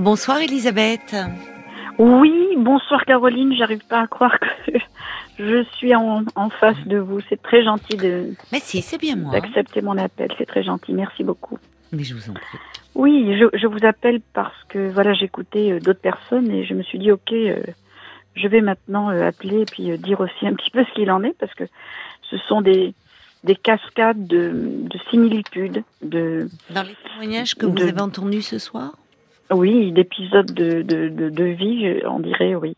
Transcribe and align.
Bonsoir 0.00 0.38
Elisabeth. 0.38 1.14
Oui, 1.98 2.54
bonsoir 2.56 3.04
Caroline, 3.04 3.54
j'arrive 3.54 3.84
pas 3.86 4.00
à 4.00 4.06
croire 4.06 4.38
que 4.40 4.72
je 5.38 5.62
suis 5.74 5.94
en, 5.94 6.24
face 6.58 6.82
de 6.86 6.96
vous. 6.96 7.20
C'est 7.28 7.42
très 7.42 7.62
gentil 7.62 7.98
de. 7.98 8.32
Mais 8.50 8.60
si, 8.60 8.80
c'est 8.80 8.96
bien 8.96 9.16
moi. 9.16 9.32
D'accepter 9.32 9.82
mon 9.82 9.98
appel, 9.98 10.32
c'est 10.38 10.46
très 10.46 10.62
gentil. 10.62 10.94
Merci 10.94 11.22
beaucoup. 11.22 11.58
Mais 11.92 12.02
je 12.02 12.14
vous 12.14 12.30
en 12.30 12.32
prie. 12.32 12.58
Oui, 12.94 13.38
je, 13.52 13.66
vous 13.66 13.84
appelle 13.84 14.22
parce 14.32 14.56
que 14.70 14.88
voilà, 14.88 15.12
j'écoutais 15.12 15.72
euh, 15.72 15.80
d'autres 15.80 16.00
personnes 16.00 16.50
et 16.50 16.64
je 16.64 16.72
me 16.72 16.82
suis 16.82 16.98
dit 16.98 17.12
ok, 17.12 17.32
euh, 17.32 17.62
je 18.36 18.48
vais 18.48 18.62
maintenant 18.62 19.10
euh, 19.10 19.28
appeler 19.28 19.60
et 19.60 19.66
puis 19.66 19.98
dire 19.98 20.20
aussi 20.20 20.46
un 20.46 20.54
petit 20.54 20.70
peu 20.70 20.82
ce 20.82 20.94
qu'il 20.94 21.10
en 21.10 21.22
est 21.22 21.36
parce 21.38 21.52
que 21.52 21.64
ce 22.30 22.38
sont 22.48 22.62
des 22.62 22.94
des 23.44 23.56
cascades 23.56 24.26
de, 24.26 24.50
de 24.54 24.98
similitudes. 25.10 25.82
De, 26.00 26.48
Dans 26.70 26.84
les 26.84 26.96
témoignages 27.06 27.54
que 27.54 27.66
vous 27.66 27.82
avez 27.82 28.00
entendus 28.00 28.42
ce 28.42 28.58
soir 28.58 28.92
Oui, 29.52 29.90
d'épisodes 29.90 30.52
de, 30.52 30.82
de, 30.82 31.08
de, 31.08 31.44
vie, 31.44 32.00
on 32.04 32.20
dirait, 32.20 32.54
oui. 32.54 32.76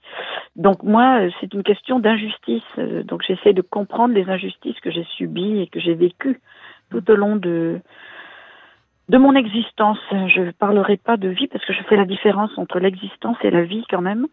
Donc 0.56 0.82
moi, 0.82 1.20
c'est 1.40 1.52
une 1.52 1.62
question 1.62 1.98
d'injustice. 1.98 2.64
Donc 3.04 3.22
j'essaie 3.26 3.52
de 3.52 3.60
comprendre 3.60 4.14
les 4.14 4.28
injustices 4.30 4.80
que 4.80 4.90
j'ai 4.90 5.04
subies 5.16 5.60
et 5.60 5.66
que 5.66 5.80
j'ai 5.80 5.94
vécues 5.94 6.40
tout 6.90 7.10
au 7.10 7.14
long 7.14 7.36
de, 7.36 7.78
de 9.10 9.18
mon 9.18 9.34
existence. 9.34 9.98
Je 10.10 10.40
ne 10.40 10.50
parlerai 10.50 10.96
pas 10.96 11.18
de 11.18 11.28
vie 11.28 11.46
parce 11.46 11.64
que 11.64 11.74
je 11.74 11.82
fais 11.82 11.96
la 11.96 12.06
différence 12.06 12.56
entre 12.56 12.78
l'existence 12.78 13.36
et 13.42 13.50
la 13.50 13.64
vie 13.64 13.84
quand 13.90 14.00
même 14.00 14.26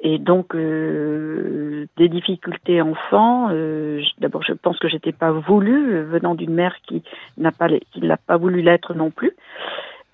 et 0.00 0.18
donc 0.18 0.54
euh, 0.54 1.86
des 1.96 2.08
difficultés 2.08 2.82
enfants. 2.82 3.48
Euh, 3.50 4.02
D'abord, 4.18 4.42
je 4.42 4.52
pense 4.52 4.78
que 4.78 4.88
j'étais 4.88 5.12
pas 5.12 5.32
voulu 5.32 5.94
euh, 5.94 6.04
venant 6.04 6.34
d'une 6.34 6.54
mère 6.54 6.76
qui 6.86 7.02
n'a 7.38 7.50
pas 7.50 7.68
qui 7.68 8.00
l'a 8.00 8.16
pas 8.16 8.36
voulu 8.36 8.62
l'être 8.62 8.94
non 8.94 9.10
plus. 9.10 9.32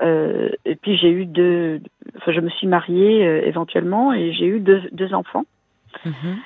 Euh, 0.02 0.50
et 0.64 0.76
puis 0.76 0.96
j'ai 0.96 1.10
eu 1.10 1.26
deux, 1.26 1.80
enfin 2.16 2.32
je 2.32 2.40
me 2.40 2.50
suis 2.50 2.66
mariée 2.66 3.26
euh, 3.26 3.46
éventuellement 3.46 4.12
et 4.12 4.32
j'ai 4.32 4.46
eu 4.46 4.60
deux, 4.60 4.82
deux 4.92 5.14
enfants. 5.14 5.44
Mm-hmm. 6.04 6.36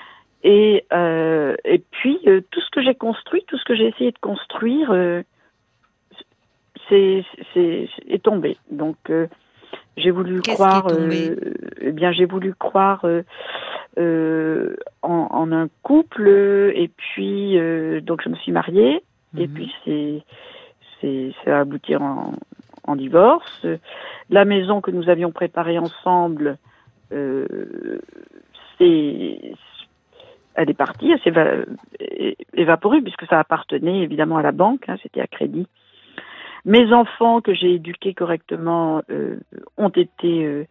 Et 0.45 0.85
et 1.65 1.83
puis 1.91 2.19
tout 2.51 2.61
ce 2.61 2.71
que 2.71 2.83
j'ai 2.83 2.95
construit, 2.95 3.45
tout 3.49 3.57
ce 3.59 3.65
que 3.65 3.75
j'ai 3.75 3.89
essayé 3.89 4.13
de 4.13 4.19
construire, 4.19 4.95
c'est 6.89 7.25
est 8.09 8.23
tombé. 8.23 8.57
Donc 8.71 8.97
j'ai 9.97 10.11
voulu 10.11 10.43
croire, 10.43 10.89
euh, 10.89 11.35
eh 11.81 11.93
bien 11.93 12.13
j'ai 12.13 12.27
voulu 12.27 12.55
croire 12.55 13.05
euh, 13.05 13.23
euh, 13.99 14.77
en, 15.03 15.29
en, 15.31 15.53
un 15.53 15.69
couple 15.83 16.29
et 16.75 16.91
puis 16.97 17.59
euh, 17.59 18.01
donc 18.01 18.21
je 18.23 18.29
me 18.29 18.37
suis 18.37 18.53
mariée 18.53 19.03
et 19.39 19.47
mhm. 19.47 19.55
puis 19.55 19.73
c'est 19.85 20.23
c'est 21.01 21.33
ça 21.45 21.59
a 21.59 21.61
abouti 21.61 21.97
en, 21.97 22.33
en, 22.87 22.97
divorce. 22.97 23.67
La 24.31 24.45
maison 24.45 24.81
que 24.81 24.91
nous 24.91 25.09
avions 25.09 25.33
préparée 25.33 25.79
ensemble, 25.79 26.59
euh, 27.13 27.99
c'est 28.79 29.55
elle 30.55 30.71
est 30.71 30.75
partie, 30.75 31.13
elle 31.13 31.21
s'est 31.21 31.67
évaporée 32.55 33.03
puisque 33.03 33.27
ça 33.27 33.39
appartenait 33.39 34.01
évidemment 34.01 34.39
à 34.39 34.43
la 34.43 34.53
banque, 34.53 34.89
hein, 34.89 34.97
c'était 35.03 35.21
à 35.21 35.27
crédit. 35.27 35.67
Mes 36.67 36.93
enfants 36.93 37.41
que 37.41 37.55
j'ai 37.55 37.75
éduqués 37.75 38.13
correctement 38.13 39.01
euh, 39.09 39.39
ont 39.77 39.89
été 39.89 40.45
euh, 40.45 40.67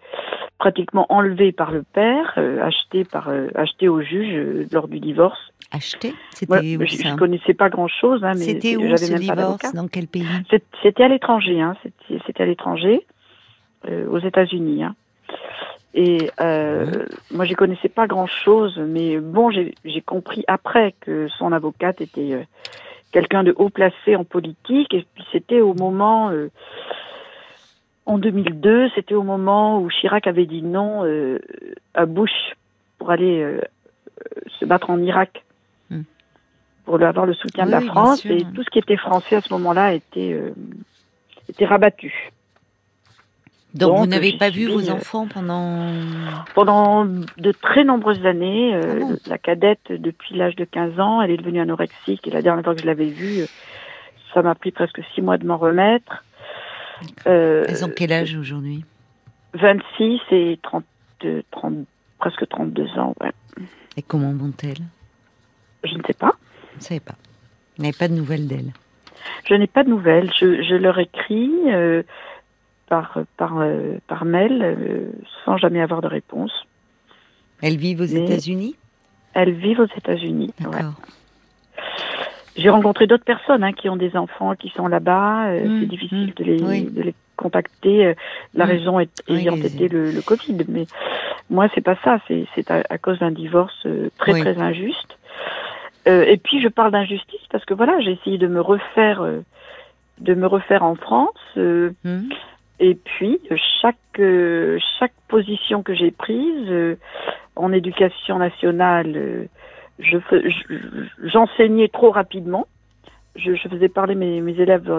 pratiquement 0.60 1.06
enlevés 1.08 1.54
par 1.54 1.72
le 1.72 1.84
père, 1.84 2.34
euh, 2.38 2.62
achetés 2.62 3.06
par 3.06 3.30
achetés 3.56 3.88
au 3.88 4.02
juge 4.02 4.68
lors 4.74 4.90
du 4.90 5.00
divorce. 5.00 5.40
Achetés? 5.72 6.14
C'était 6.32 6.76
où 6.76 6.86
Je 6.86 7.08
ne 7.08 7.16
connaissais 7.16 7.54
pas 7.54 7.70
grand-chose. 7.70 8.26
Hein, 8.26 8.34
C'était 8.36 8.76
où 8.76 8.98
ce 8.98 9.14
divorce? 9.18 9.74
Dans 9.74 9.88
quel 9.88 10.08
pays? 10.08 10.28
C'était 10.84 11.04
à 11.04 11.08
l'étranger. 11.08 11.62
Hein, 11.62 11.78
C'était 12.28 12.44
à 12.44 12.46
l'étranger, 12.46 13.06
aux 13.88 14.20
États-Unis. 14.20 14.84
Hein. 14.84 14.96
Et 15.94 16.30
euh, 16.42 16.86
mmh. 17.32 17.36
moi, 17.38 17.46
je 17.46 17.54
connaissais 17.54 17.88
pas 17.88 18.06
grand-chose, 18.06 18.78
mais 18.86 19.18
bon, 19.18 19.50
j'ai 19.50 20.02
compris 20.06 20.44
après 20.48 20.94
que 21.00 21.30
son 21.38 21.54
avocate 21.54 22.02
était 22.02 22.46
quelqu'un 23.16 23.44
de 23.46 23.54
haut 23.56 23.70
placé 23.70 24.18
en 24.18 24.26
politique. 24.26 24.94
Et 24.94 25.06
puis 25.14 25.24
c'était 25.32 25.62
au 25.62 25.74
moment, 25.74 26.32
euh, 26.32 26.52
en 28.06 28.18
2002, 28.18 28.90
c'était 28.94 29.16
au 29.16 29.24
moment 29.24 29.80
où 29.80 29.90
Chirac 29.90 30.28
avait 30.28 30.46
dit 30.46 30.62
non 30.62 31.06
euh, 31.06 31.40
à 31.94 32.06
Bush 32.06 32.58
pour 32.98 33.12
aller 33.12 33.42
euh, 33.42 33.62
se 34.60 34.66
battre 34.66 34.90
en 34.90 35.02
Irak, 35.02 35.46
hmm. 35.90 36.02
pour 36.84 37.02
avoir 37.02 37.26
le 37.26 37.34
soutien 37.34 37.66
de 37.66 37.72
la 37.72 37.80
France. 37.80 38.26
Et 38.26 38.44
tout 38.54 38.64
ce 38.64 38.70
qui 38.70 38.80
était 38.80 38.98
français 38.98 39.38
à 39.38 39.42
ce 39.42 39.54
moment-là 39.54 39.94
était, 39.94 40.38
était 41.48 41.66
rabattu. 41.66 42.32
Donc, 43.76 43.98
vous 43.98 44.06
n'avez 44.06 44.38
pas 44.38 44.50
vu 44.50 44.68
vos 44.68 44.90
enfants 44.90 45.28
pendant 45.28 45.92
pendant 46.54 47.06
de 47.06 47.52
très 47.52 47.84
nombreuses 47.84 48.26
années. 48.26 48.74
Euh, 48.74 49.02
ah 49.04 49.16
la 49.28 49.38
cadette, 49.38 49.92
depuis 49.92 50.34
l'âge 50.36 50.56
de 50.56 50.64
15 50.64 50.98
ans, 51.00 51.22
elle 51.22 51.32
est 51.32 51.38
devenue 51.38 51.60
anorexique 51.60 52.26
et 52.26 52.32
la 52.32 52.42
dernière 52.42 52.64
fois 52.64 52.74
que 52.74 52.82
je 52.82 52.86
l'avais 52.86 53.10
vue, 53.10 53.42
euh, 53.42 53.46
ça 54.34 54.42
m'a 54.42 54.56
pris 54.56 54.72
presque 54.72 55.02
six 55.14 55.22
mois 55.22 55.38
de 55.38 55.46
m'en 55.46 55.58
remettre. 55.58 56.24
Euh, 57.28 57.66
Elles 57.68 57.84
ont 57.84 57.92
quel 57.94 58.14
âge 58.14 58.34
aujourd'hui? 58.36 58.86
26 59.56 60.22
et 60.32 60.58
30, 60.64 60.86
30, 61.52 61.74
presque 62.18 62.48
32 62.48 62.88
ans, 62.98 63.14
ouais. 63.22 63.32
Et 63.98 64.02
comment 64.02 64.32
vont-elles? 64.32 64.86
Je 65.84 65.96
ne 65.96 66.04
sais 66.08 66.14
pas. 66.14 66.32
Vous 66.72 66.80
ne 66.80 66.84
savez 66.84 67.02
pas. 67.02 67.16
Vous 67.76 67.84
n'avez 67.84 67.98
pas 67.98 68.08
de 68.08 68.14
nouvelles 68.14 68.48
d'elles? 68.48 68.72
Je 69.50 69.54
n'ai 69.54 69.68
pas 69.68 69.84
de 69.84 69.90
nouvelles. 69.90 70.32
Je, 70.40 70.64
je 70.64 70.76
leur 70.76 70.98
écris 70.98 71.52
par, 72.88 73.20
par, 73.38 73.60
euh, 73.60 73.98
par 74.08 74.26
mail 74.26 74.62
euh, 74.62 75.12
sans 75.44 75.58
jamais 75.58 75.82
avoir 75.82 76.02
de 76.02 76.08
réponse. 76.08 76.52
Elles 77.62 77.78
vivent 77.78 78.02
aux 78.02 78.06
États-Unis? 78.06 78.76
Elles 79.34 79.54
vivent 79.54 79.82
aux 79.82 79.98
États-Unis. 79.98 80.54
Ouais. 80.62 80.82
J'ai 82.56 82.70
rencontré 82.70 83.06
d'autres 83.06 83.26
personnes 83.26 83.64
hein, 83.64 83.74
qui 83.74 83.90
ont 83.90 83.98
des 83.98 84.16
enfants 84.16 84.56
qui 84.56 84.70
sont 84.70 84.88
là-bas. 84.88 85.48
Euh, 85.48 85.68
mmh, 85.68 85.80
c'est 85.80 85.86
difficile 85.88 86.28
mmh, 86.28 86.34
de, 86.36 86.44
les, 86.44 86.82
de, 86.84 87.02
les, 87.02 87.16
contacter. 87.36 88.14
La 88.54 88.66
mmh. 88.66 88.70
raison 88.70 89.00
est, 89.00 89.24
ayant 89.30 89.58
été 89.58 89.90
le, 89.90 90.12
le, 90.12 90.22
Covid. 90.22 90.58
Mais 90.70 90.86
moi, 91.50 91.68
c'est 91.76 91.82
pas 91.82 91.98
ça. 92.04 92.20
C'est 92.28 92.72
à, 92.72 92.84
à, 92.90 92.98
cause 92.98 93.20
d'un 93.20 93.32
divorce 93.32 93.86
très 94.18 94.40
très 94.40 94.58
injuste. 94.58 95.18
et 96.06 96.38
puis, 96.42 96.62
je 96.62 96.70
parle 96.70 96.92
d'injustice 96.92 97.42
parce 97.52 97.66
que 97.66 97.74
voilà, 97.74 98.00
j'ai 98.00 98.12
essayé 98.12 98.38
de 98.38 98.48
me 98.48 98.62
refaire, 98.62 99.22
de 100.20 100.34
me 100.34 100.48
refaire 100.48 100.84
en 100.84 100.96
France. 100.96 101.58
Et 102.80 102.96
puis, 102.96 103.40
chaque, 103.82 103.96
euh, 104.20 104.78
chaque 105.00 105.14
position 105.28 105.82
que 105.82 105.94
j'ai 105.94 106.12
prise 106.12 106.70
euh, 106.70 106.98
en 107.56 107.72
éducation 107.72 108.38
nationale, 108.38 109.14
euh, 109.16 109.46
je, 110.00 110.18
j'enseignais 111.24 111.88
trop 111.88 112.12
rapidement. 112.12 112.68
Je, 113.36 113.56
je, 113.56 113.68
faisais 113.70 113.90
parler 113.90 114.16
mes, 114.16 114.42
mes 114.42 114.60
élèves 114.60 114.92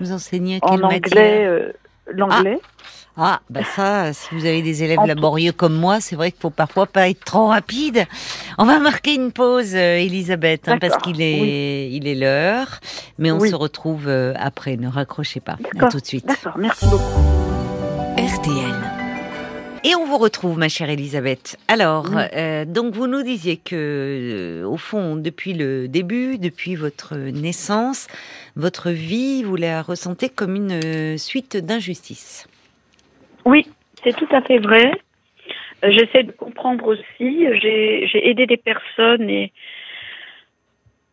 Vous 0.00 0.12
enseignez 0.12 0.58
en 0.62 0.80
anglais, 0.82 1.72
l'anglais. 2.14 2.58
Ah. 2.62 2.66
Ah, 3.16 3.40
bah 3.50 3.60
ça, 3.64 4.12
si 4.12 4.34
vous 4.34 4.46
avez 4.46 4.62
des 4.62 4.82
élèves 4.82 5.04
laborieux 5.04 5.52
comme 5.52 5.74
moi, 5.74 6.00
c'est 6.00 6.16
vrai 6.16 6.30
qu'il 6.30 6.40
faut 6.40 6.48
parfois 6.48 6.86
pas 6.86 7.08
être 7.10 7.24
trop 7.24 7.48
rapide. 7.48 8.06
On 8.56 8.64
va 8.64 8.78
marquer 8.78 9.14
une 9.14 9.32
pause, 9.32 9.74
euh, 9.74 9.96
Elisabeth, 9.96 10.68
hein, 10.68 10.78
parce 10.78 10.96
qu'il 10.98 11.20
est, 11.20 11.90
il 11.90 12.06
est 12.06 12.14
l'heure, 12.14 12.80
mais 13.18 13.30
on 13.30 13.40
se 13.40 13.54
retrouve 13.54 14.06
euh, 14.08 14.32
après. 14.38 14.76
Ne 14.76 14.88
raccrochez 14.88 15.40
pas. 15.40 15.58
À 15.78 15.88
tout 15.88 16.00
de 16.00 16.06
suite. 16.06 16.26
D'accord, 16.26 16.56
merci 16.56 16.86
beaucoup. 16.86 17.20
RTL. 18.16 18.99
Et 19.82 19.94
on 19.94 20.04
vous 20.04 20.18
retrouve, 20.18 20.58
ma 20.58 20.68
chère 20.68 20.90
Elisabeth. 20.90 21.56
Alors, 21.66 22.06
euh, 22.36 22.66
donc 22.66 22.92
vous 22.92 23.06
nous 23.06 23.22
disiez 23.22 23.56
que, 23.56 24.62
au 24.66 24.76
fond, 24.76 25.16
depuis 25.16 25.54
le 25.54 25.88
début, 25.88 26.36
depuis 26.36 26.74
votre 26.74 27.16
naissance, 27.16 28.06
votre 28.56 28.90
vie, 28.90 29.42
vous 29.42 29.56
la 29.56 29.80
ressentez 29.80 30.28
comme 30.28 30.54
une 30.54 31.16
suite 31.16 31.56
d'injustices. 31.56 32.46
Oui, 33.46 33.66
c'est 34.04 34.14
tout 34.14 34.28
à 34.32 34.42
fait 34.42 34.58
vrai. 34.58 34.92
Euh, 35.82 35.90
j'essaie 35.90 36.24
de 36.24 36.32
comprendre 36.32 36.86
aussi. 36.86 37.46
J'ai 37.62 38.28
aidé 38.28 38.46
des 38.46 38.58
personnes 38.58 39.30
et. 39.30 39.52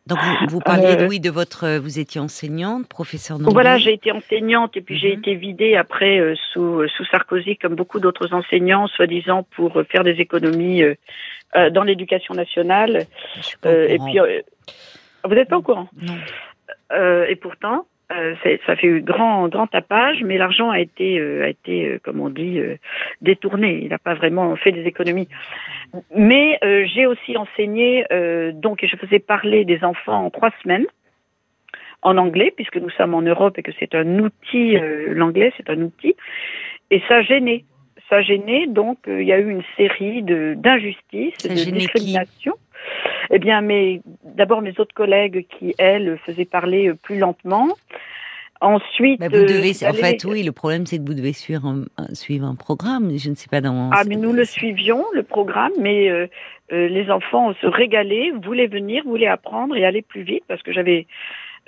Donc 0.08 0.18
vous, 0.48 0.60
parliez 0.60 0.96
euh, 1.02 1.06
oui 1.06 1.20
de 1.20 1.30
votre 1.30 1.78
vous 1.78 1.98
étiez 1.98 2.20
enseignante, 2.20 2.88
professeure 2.88 3.38
d'anglais. 3.38 3.52
Voilà, 3.52 3.78
j'ai 3.78 3.92
été 3.92 4.10
enseignante 4.10 4.76
et 4.76 4.80
puis 4.80 4.98
j'ai 4.98 5.12
mhm. 5.12 5.18
été 5.18 5.34
vidée 5.34 5.76
après 5.76 6.18
euh, 6.18 6.34
sous 6.52 6.88
sous 6.88 7.04
Sarkozy 7.06 7.56
comme 7.56 7.74
beaucoup 7.74 8.00
d'autres 8.00 8.32
enseignants, 8.32 8.86
soi-disant 8.88 9.46
pour 9.54 9.82
faire 9.90 10.04
des 10.04 10.20
économies 10.20 10.82
dans 11.54 11.82
l'éducation 11.82 12.34
nationale. 12.34 13.06
et 13.64 13.98
puis 13.98 14.18
vous 15.24 15.34
n'êtes 15.34 15.48
pas 15.48 15.58
au 15.58 15.62
courant? 15.62 15.88
Non. 16.00 17.24
et 17.24 17.36
pourtant, 17.36 17.86
euh, 18.10 18.34
ça 18.66 18.74
fait 18.76 19.00
grand 19.00 19.48
grand 19.48 19.66
tapage, 19.66 20.22
mais 20.24 20.38
l'argent 20.38 20.70
a 20.70 20.80
été 20.80 21.18
euh, 21.18 21.44
a 21.44 21.48
été 21.48 21.86
euh, 21.86 21.98
comme 22.02 22.20
on 22.20 22.30
dit 22.30 22.60
détourné. 23.20 23.80
Il 23.82 23.88
n'a 23.88 23.98
pas 23.98 24.14
vraiment 24.14 24.56
fait 24.56 24.72
des 24.72 24.84
économies. 24.84 25.28
Mais 26.14 26.58
j'ai 26.94 27.06
aussi 27.06 27.36
enseigné 27.36 28.04
donc 28.54 28.84
je 28.84 28.96
faisais 28.96 29.18
parler 29.18 29.64
des 29.64 29.84
enfants 29.84 30.26
en 30.26 30.30
trois 30.30 30.50
semaines 30.62 30.86
en 32.02 32.16
anglais, 32.16 32.52
puisque 32.54 32.76
nous 32.76 32.90
sommes 32.90 33.14
en 33.14 33.22
Europe 33.22 33.58
et 33.58 33.62
que 33.62 33.72
c'est 33.78 33.94
un 33.94 34.18
outil, 34.20 34.76
euh, 34.76 35.12
l'anglais 35.14 35.52
c'est 35.56 35.68
un 35.68 35.80
outil, 35.82 36.14
et 36.90 37.02
ça 37.08 37.22
gênait. 37.22 37.64
Ça 38.08 38.22
gênait, 38.22 38.66
donc 38.66 38.98
il 39.06 39.24
y 39.24 39.32
a 39.32 39.38
eu 39.38 39.50
une 39.50 39.64
série 39.76 40.22
de 40.22 40.54
d'injustices, 40.54 41.36
de 41.44 41.70
discriminations. 41.70 42.54
Eh 43.30 43.38
bien, 43.38 43.60
mais 43.60 44.00
d'abord 44.24 44.62
mes 44.62 44.78
autres 44.78 44.94
collègues 44.94 45.46
qui 45.58 45.74
elles 45.76 46.18
faisaient 46.24 46.46
parler 46.46 46.92
plus 47.02 47.18
lentement. 47.18 47.68
Ensuite, 48.60 49.22
vous 49.22 49.28
devez, 49.28 49.72
en 49.86 49.92
fait, 49.92 50.24
oui, 50.24 50.42
le 50.42 50.50
problème 50.50 50.84
c'est 50.84 50.98
que 50.98 51.04
vous 51.06 51.14
devez 51.14 51.32
suivre 51.32 51.64
un, 51.64 52.14
suivre 52.14 52.46
un 52.46 52.56
programme. 52.56 53.16
Je 53.16 53.30
ne 53.30 53.36
sais 53.36 53.48
pas 53.48 53.60
dans. 53.60 53.90
Ah, 53.92 54.02
mais 54.06 54.16
nous 54.16 54.32
le 54.32 54.44
suivions, 54.44 55.04
le 55.14 55.22
programme, 55.22 55.72
mais 55.80 56.10
euh, 56.10 56.26
euh, 56.72 56.88
les 56.88 57.08
enfants 57.08 57.54
se 57.60 57.66
régalaient, 57.66 58.32
voulaient 58.42 58.66
venir, 58.66 59.04
voulaient 59.04 59.28
apprendre 59.28 59.76
et 59.76 59.84
aller 59.84 60.02
plus 60.02 60.22
vite 60.22 60.42
parce 60.48 60.62
que 60.62 60.72
j'avais 60.72 61.06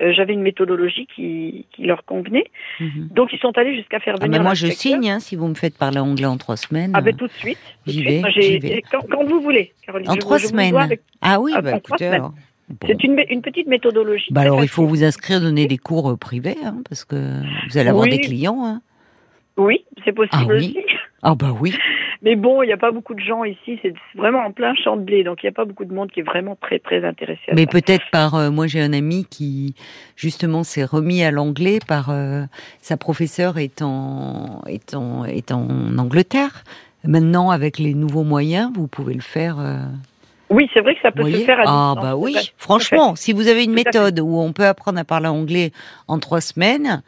euh, 0.01 0.13
j'avais 0.15 0.33
une 0.33 0.43
méthodologie 0.43 1.07
qui, 1.15 1.67
qui 1.73 1.85
leur 1.85 2.05
convenait. 2.05 2.51
Mhm. 2.81 3.09
Donc 3.13 3.33
ils 3.33 3.39
sont 3.39 3.57
allés 3.57 3.77
jusqu'à 3.77 4.01
faire 4.01 4.17
ah, 4.19 4.25
venir. 4.25 4.37
Ah, 4.37 4.39
mais 4.39 4.45
moi 4.45 4.55
je 4.55 4.67
signe 4.67 5.11
hein, 5.11 5.21
si 5.21 5.37
vous 5.37 5.47
me 5.47 5.55
faites 5.55 5.79
parler 5.79 5.99
anglais 5.99 6.27
en 6.27 6.39
trois 6.39 6.57
semaines. 6.57 6.93
Ah 6.95 7.03
ben 7.03 7.15
tout 7.15 7.27
de 7.27 7.33
suite. 7.33 7.59
J'y 7.87 8.03
vais, 8.03 8.23
vais. 8.59 8.83
Quand, 8.91 9.07
quand, 9.09 9.25
vous 9.25 9.41
voulez, 9.41 9.73
Caroline. 9.87 10.11
En 10.11 10.17
trois 10.17 10.39
semaines. 10.39 10.75
Ah 11.21 11.41
oui, 11.41 11.53
bah, 11.63 11.77
écoutez 11.77 12.07
alors. 12.07 12.35
C'est 12.87 13.03
une, 13.05 13.23
une, 13.29 13.43
petite 13.43 13.67
méthodologie. 13.67 14.29
Bah 14.31 14.43
alors, 14.43 14.63
il 14.63 14.69
faut 14.69 14.87
vous 14.87 15.03
inscrire, 15.03 15.41
donner 15.41 15.67
des 15.67 15.79
cours 15.79 16.11
euh, 16.11 16.17
privés, 16.17 16.57
hein, 16.65 16.77
parce 16.89 17.05
que 17.05 17.41
vous 17.69 17.79
allez 17.79 17.89
avoir 17.89 18.07
des 18.07 18.21
clients. 18.21 18.65
Hein. 18.65 18.81
Oui, 19.57 19.85
c'est 20.05 20.13
possible 20.13 20.45
ah, 20.49 20.55
oui. 20.55 20.57
aussi. 20.57 20.79
Ah 21.23 21.35
bah 21.35 21.55
oui. 21.59 21.75
Mais 22.23 22.37
bon, 22.37 22.63
il 22.63 22.67
n'y 22.67 22.73
a 22.73 22.77
pas 22.77 22.91
beaucoup 22.91 23.15
de 23.15 23.21
gens 23.21 23.45
ici, 23.45 23.79
c'est 23.81 23.95
vraiment 24.15 24.41
en 24.41 24.53
plein 24.53 24.75
champ 24.75 24.99
de 24.99 25.03
blé, 25.03 25.25
donc 25.25 25.43
il 25.43 25.47
n'y 25.47 25.51
a 25.51 25.53
pas 25.53 25.65
beaucoup 25.65 25.87
de 25.87 25.95
monde 25.95 26.11
qui 26.11 26.21
est 26.21 26.25
vraiment 26.25 26.55
très 26.55 26.79
très 26.79 27.03
intéressé 27.03 27.41
à 27.49 27.55
Mais 27.55 27.67
peut-être 27.67 28.05
par, 28.13 28.35
euh, 28.35 28.51
moi 28.51 28.67
j'ai 28.67 28.83
un 28.83 28.93
ami 28.93 29.25
qui 29.25 29.75
justement 30.17 30.63
s'est 30.63 30.85
remis 30.85 31.23
à 31.23 31.31
l'anglais 31.31 31.79
par 31.89 32.11
euh, 32.11 32.43
sa 32.83 32.99
professeure 32.99 33.57
est 33.57 33.81
en, 33.81 34.61
est, 34.67 34.95
en, 34.95 35.25
est 35.25 35.51
en 35.51 35.97
Angleterre. 35.97 36.63
Maintenant, 37.05 37.49
avec 37.49 37.79
les 37.79 37.95
nouveaux 37.95 38.25
moyens, 38.25 38.71
vous 38.75 38.87
pouvez 38.87 39.15
le 39.15 39.23
faire. 39.23 39.57
Oui, 40.51 40.69
c'est 40.75 40.81
vrai 40.81 40.97
que 40.97 41.01
ça 41.01 41.13
peut 41.13 41.31
se 41.31 41.45
faire 41.45 41.61
à 41.61 41.65
Ah 41.67 41.95
bah 41.95 42.17
oui, 42.17 42.37
franchement, 42.57 43.15
si 43.15 43.33
vous 43.33 43.47
avez 43.49 43.65
une 43.65 43.73
méthode 43.73 44.19
où 44.19 44.39
on 44.39 44.53
peut 44.53 44.67
apprendre 44.67 44.99
à 44.99 45.05
parler 45.05 45.29
anglais 45.29 45.73
en 46.09 46.19
trois 46.19 46.41
semaines, 46.41 47.03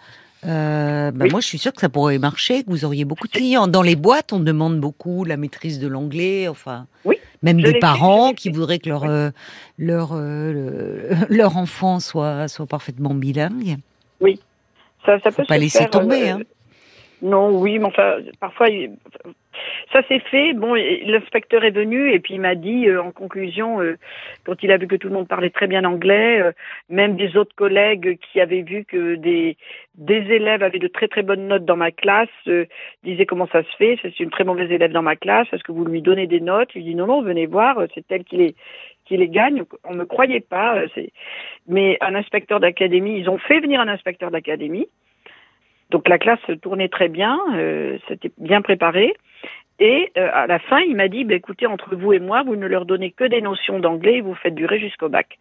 euh, 0.44 1.10
bah 1.12 1.26
moi 1.30 1.40
je 1.40 1.46
suis 1.46 1.58
sûre 1.58 1.72
que 1.72 1.80
ça 1.80 1.88
pourrait 1.88 2.18
marcher, 2.18 2.64
que 2.64 2.70
vous 2.70 2.84
auriez 2.84 3.04
beaucoup 3.04 3.26
de 3.26 3.32
clients. 3.32 3.66
Dans 3.68 3.82
les 3.82 3.96
boîtes, 3.96 4.32
on 4.32 4.40
demande 4.40 4.80
beaucoup 4.80 5.24
la 5.24 5.36
maîtrise 5.36 5.78
de 5.78 5.86
l'anglais, 5.88 6.48
enfin, 6.48 6.86
oui, 7.04 7.16
même 7.42 7.60
des 7.60 7.78
parents 7.78 8.32
qui 8.32 8.50
voudraient 8.50 8.78
que 8.78 8.88
leur 8.88 9.04
euh, 9.04 9.30
leur 9.78 10.10
euh, 10.12 11.14
leur 11.28 11.56
enfant 11.56 12.00
soit 12.00 12.48
soit 12.48 12.66
parfaitement 12.66 13.14
bilingue. 13.14 13.76
Oui, 14.20 14.40
ça, 15.04 15.18
ça 15.20 15.30
peut 15.30 15.44
pas 15.44 15.58
laisser 15.58 15.86
tomber. 15.86 16.30
Hein. 16.30 16.40
Non, 17.22 17.56
oui, 17.56 17.78
mais 17.78 17.84
enfin, 17.84 18.16
parfois, 18.40 18.66
ça 19.92 20.02
s'est 20.08 20.18
fait. 20.18 20.54
Bon, 20.54 20.74
l'inspecteur 20.74 21.62
est 21.64 21.70
venu 21.70 22.12
et 22.12 22.18
puis 22.18 22.34
il 22.34 22.40
m'a 22.40 22.56
dit, 22.56 22.88
euh, 22.88 23.00
en 23.00 23.12
conclusion, 23.12 23.80
euh, 23.80 23.96
quand 24.44 24.60
il 24.64 24.72
a 24.72 24.76
vu 24.76 24.88
que 24.88 24.96
tout 24.96 25.06
le 25.06 25.14
monde 25.14 25.28
parlait 25.28 25.50
très 25.50 25.68
bien 25.68 25.84
anglais, 25.84 26.40
euh, 26.40 26.50
même 26.88 27.14
des 27.14 27.36
autres 27.36 27.54
collègues 27.54 28.18
qui 28.18 28.40
avaient 28.40 28.62
vu 28.62 28.84
que 28.84 29.14
des 29.14 29.56
des 29.94 30.24
élèves 30.32 30.62
avaient 30.62 30.78
de 30.78 30.88
très 30.88 31.06
très 31.06 31.22
bonnes 31.22 31.46
notes 31.46 31.66
dans 31.66 31.76
ma 31.76 31.90
classe, 31.92 32.28
disaient 33.04 33.26
comment 33.26 33.46
ça 33.52 33.62
se 33.62 33.76
fait, 33.76 33.98
c'est 34.02 34.20
une 34.20 34.30
très 34.30 34.44
mauvaise 34.44 34.70
élève 34.70 34.90
dans 34.90 35.02
ma 35.02 35.16
classe, 35.16 35.46
est-ce 35.52 35.62
que 35.62 35.72
vous 35.72 35.84
lui 35.84 36.00
donnez 36.02 36.26
des 36.26 36.40
notes? 36.40 36.70
Il 36.74 36.84
dit 36.84 36.94
non 36.94 37.06
non, 37.06 37.22
venez 37.22 37.46
voir, 37.46 37.76
c'est 37.94 38.04
elle 38.10 38.24
qui 38.24 38.36
les 38.38 38.54
qui 39.04 39.16
les 39.16 39.28
gagne. 39.28 39.62
On 39.84 39.94
me 39.94 40.04
croyait 40.04 40.40
pas. 40.40 40.82
Mais 41.68 41.98
un 42.00 42.14
inspecteur 42.14 42.58
d'académie, 42.60 43.18
ils 43.18 43.28
ont 43.28 43.38
fait 43.38 43.60
venir 43.60 43.80
un 43.80 43.88
inspecteur 43.88 44.30
d'académie 44.30 44.88
donc 45.92 46.08
la 46.08 46.18
classe 46.18 46.40
tournait 46.62 46.88
très 46.88 47.08
bien, 47.08 47.38
euh, 47.54 47.98
c'était 48.08 48.32
bien 48.38 48.62
préparé. 48.62 49.14
Et 49.78 50.10
euh, 50.16 50.28
à 50.32 50.46
la 50.46 50.58
fin, 50.58 50.80
il 50.80 50.96
m'a 50.96 51.08
dit, 51.08 51.24
bah, 51.24 51.34
écoutez, 51.34 51.66
entre 51.66 51.94
vous 51.94 52.12
et 52.12 52.18
moi, 52.18 52.42
vous 52.42 52.56
ne 52.56 52.66
leur 52.66 52.86
donnez 52.86 53.10
que 53.10 53.24
des 53.24 53.42
notions 53.42 53.78
d'anglais 53.78 54.16
et 54.16 54.20
vous 54.20 54.34
faites 54.34 54.54
durer 54.54 54.78
jusqu'au 54.80 55.08
bac. 55.08 55.38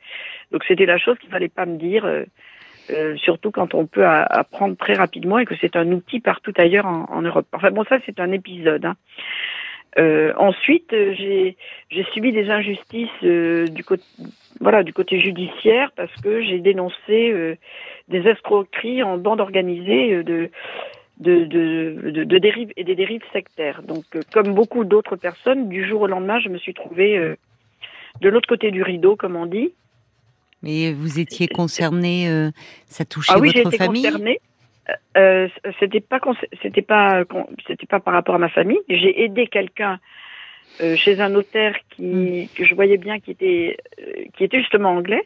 Donc 0.51 0.63
c'était 0.67 0.85
la 0.85 0.97
chose 0.97 1.17
qu'il 1.19 1.29
fallait 1.29 1.47
pas 1.47 1.65
me 1.65 1.77
dire, 1.77 2.05
euh, 2.05 3.15
surtout 3.17 3.51
quand 3.51 3.73
on 3.73 3.85
peut 3.85 4.05
apprendre 4.05 4.75
très 4.75 4.93
rapidement 4.93 5.39
et 5.39 5.45
que 5.45 5.55
c'est 5.61 5.75
un 5.77 5.89
outil 5.91 6.19
partout 6.19 6.53
ailleurs 6.57 6.85
en, 6.85 7.21
Europe. 7.21 7.47
Enfin 7.53 7.71
bon, 7.71 7.85
ça 7.85 7.99
c'est 8.05 8.19
un 8.19 8.31
épisode. 8.31 8.85
Hein. 8.85 8.95
ensuite, 10.37 10.91
j'ai 10.91 11.55
subi 12.13 12.33
des 12.33 12.49
injustices 12.49 13.23
du 13.23 13.83
côté 13.85 14.03
voilà 14.59 14.83
du 14.83 14.91
côté 14.91 15.19
judiciaire 15.19 15.91
parce 15.95 16.13
que 16.21 16.41
j'ai 16.41 16.59
dénoncé 16.59 17.57
des 18.11 18.27
escroqueries 18.27 19.03
en 19.03 19.17
bande 19.17 19.41
organisée 19.41 20.13
euh, 20.13 20.23
de 20.23 20.51
de, 21.21 21.45
de, 21.45 22.23
de, 22.23 22.37
dérives 22.39 22.71
et 22.77 22.83
des 22.83 22.95
dérives 22.95 23.21
sectaires. 23.31 23.83
Donc, 23.83 24.05
euh, 24.15 24.21
comme 24.33 24.55
beaucoup 24.55 24.83
d'autres 24.83 25.15
personnes, 25.15 25.69
du 25.69 25.87
jour 25.87 26.01
au 26.01 26.07
lendemain, 26.07 26.39
je 26.39 26.49
me 26.49 26.57
suis 26.57 26.73
trouvée 26.73 27.15
euh, 27.15 27.35
de 28.21 28.29
l'autre 28.29 28.47
côté 28.47 28.71
du 28.71 28.81
rideau, 28.81 29.15
comme 29.15 29.35
on 29.35 29.45
dit. 29.45 29.71
Mais 30.63 30.93
vous 30.93 31.19
étiez 31.19 31.47
concernée, 31.47 32.27
ça 32.85 33.03
touchait 33.03 33.33
ah 33.35 33.39
oui, 33.39 33.51
votre 33.55 33.75
famille 33.77 34.03
concernée. 34.03 34.39
Euh, 35.17 35.47
c'était 35.79 36.01
pas 36.01 36.19
c'était 36.61 36.81
pas 36.83 37.23
c'était 37.65 37.87
pas 37.87 37.99
par 37.99 38.13
rapport 38.13 38.35
à 38.35 38.37
ma 38.37 38.49
famille. 38.49 38.79
J'ai 38.87 39.23
aidé 39.23 39.47
quelqu'un 39.47 39.99
chez 40.95 41.19
un 41.19 41.29
notaire 41.29 41.75
qui 41.89 42.03
hmm. 42.03 42.47
que 42.55 42.65
je 42.65 42.75
voyais 42.75 42.97
bien 42.97 43.19
qui 43.19 43.31
était 43.31 43.77
qui 44.35 44.43
était 44.43 44.59
justement 44.59 44.91
anglais 44.91 45.23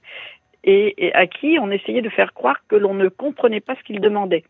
et, 0.66 1.14
à 1.14 1.28
qui 1.28 1.58
on 1.62 1.72
essayait 1.72 2.02
de 2.02 2.10
faire 2.10 2.34
croire 2.34 2.58
que 2.68 2.76
l'on 2.76 2.94
ne 2.94 3.08
comprenait 3.08 3.62
pas 3.62 3.76
ce 3.76 3.84
qu'il 3.84 4.02
demandait. 4.02 4.44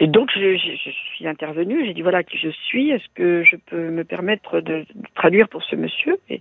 Et 0.00 0.08
donc 0.08 0.30
je, 0.34 0.56
suis 0.56 1.26
intervenue, 1.26 1.86
j'ai 1.86 1.94
dit 1.94 2.02
voilà 2.02 2.24
qui 2.24 2.36
je 2.36 2.48
suis, 2.48 2.90
est-ce 2.90 3.06
que 3.14 3.44
je 3.44 3.54
peux 3.54 3.90
me 3.90 4.02
permettre 4.02 4.60
de, 4.60 4.84
traduire 5.14 5.48
pour 5.48 5.62
ce 5.62 5.76
monsieur 5.76 6.18
et, 6.28 6.40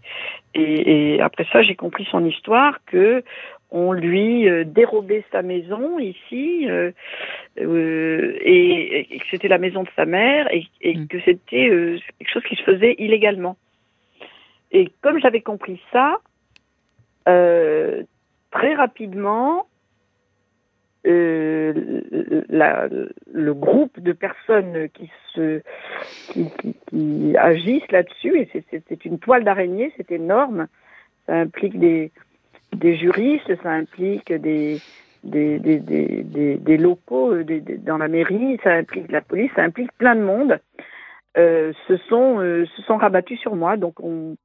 et, 0.56 1.22
après 1.22 1.46
ça 1.52 1.62
j'ai 1.62 1.76
compris 1.76 2.08
son 2.10 2.26
histoire 2.26 2.84
que 2.86 3.24
on 3.70 3.92
lui 3.92 4.50
euh, 4.50 4.64
dérobait 4.64 5.24
sa 5.32 5.44
maison 5.44 6.00
ici 6.00 6.68
euh, 6.68 6.92
euh, 7.60 8.38
et, 8.42 9.08
que 9.20 9.26
c'était 9.30 9.48
la 9.48 9.60
maison 9.60 9.84
de 9.84 9.90
sa 9.96 10.06
mère 10.06 10.48
et, 10.52 10.96
mm. 10.96 11.08
que 11.08 11.20
c'était 11.20 12.00
quelque 12.18 12.32
chose 12.32 12.44
qui 12.44 12.56
se 12.56 12.64
faisait 12.64 12.96
illégalement. 12.98 13.56
Et 14.72 14.92
comme 15.02 15.20
j'avais 15.20 15.42
compris 15.42 15.80
ça, 15.92 16.18
euh, 17.28 18.04
très 18.54 18.76
rapidement, 18.76 19.68
euh, 21.06 21.74
le 23.34 23.54
groupe 23.54 24.00
de 24.00 24.14
personnes 24.14 24.88
qui 24.94 25.12
se 25.34 25.62
qui, 26.30 26.50
qui, 26.88 27.36
agissent 27.38 27.92
là-dessus 27.92 28.40
et 28.40 28.64
c'est 28.88 29.06
une 29.06 29.20
toile 29.20 29.44
d'araignée, 29.44 29.92
c'est 29.98 30.12
énorme. 30.12 30.68
Ça 31.26 31.36
implique 31.36 31.78
des 31.80 32.12
juristes, 32.82 33.52
ça 33.64 33.72
implique 33.72 34.32
des 34.32 34.80
locaux 36.78 37.34
euh, 37.34 37.44
dans 37.80 37.98
la 37.98 38.08
mairie, 38.08 38.60
ça 38.64 38.74
implique 38.74 39.12
la 39.12 39.22
police, 39.22 39.52
ça 39.56 39.64
implique 39.64 39.92
plein 39.98 40.16
de 40.16 40.22
monde. 40.22 40.60
Euh, 41.36 41.74
se 41.88 41.98
sont 41.98 42.40
euh, 42.40 42.68
se 42.76 42.84
sont 42.84 42.98
rabattus 42.98 43.40
sur 43.40 43.56
moi, 43.56 43.76
donc 43.76 44.00
on 44.00 44.36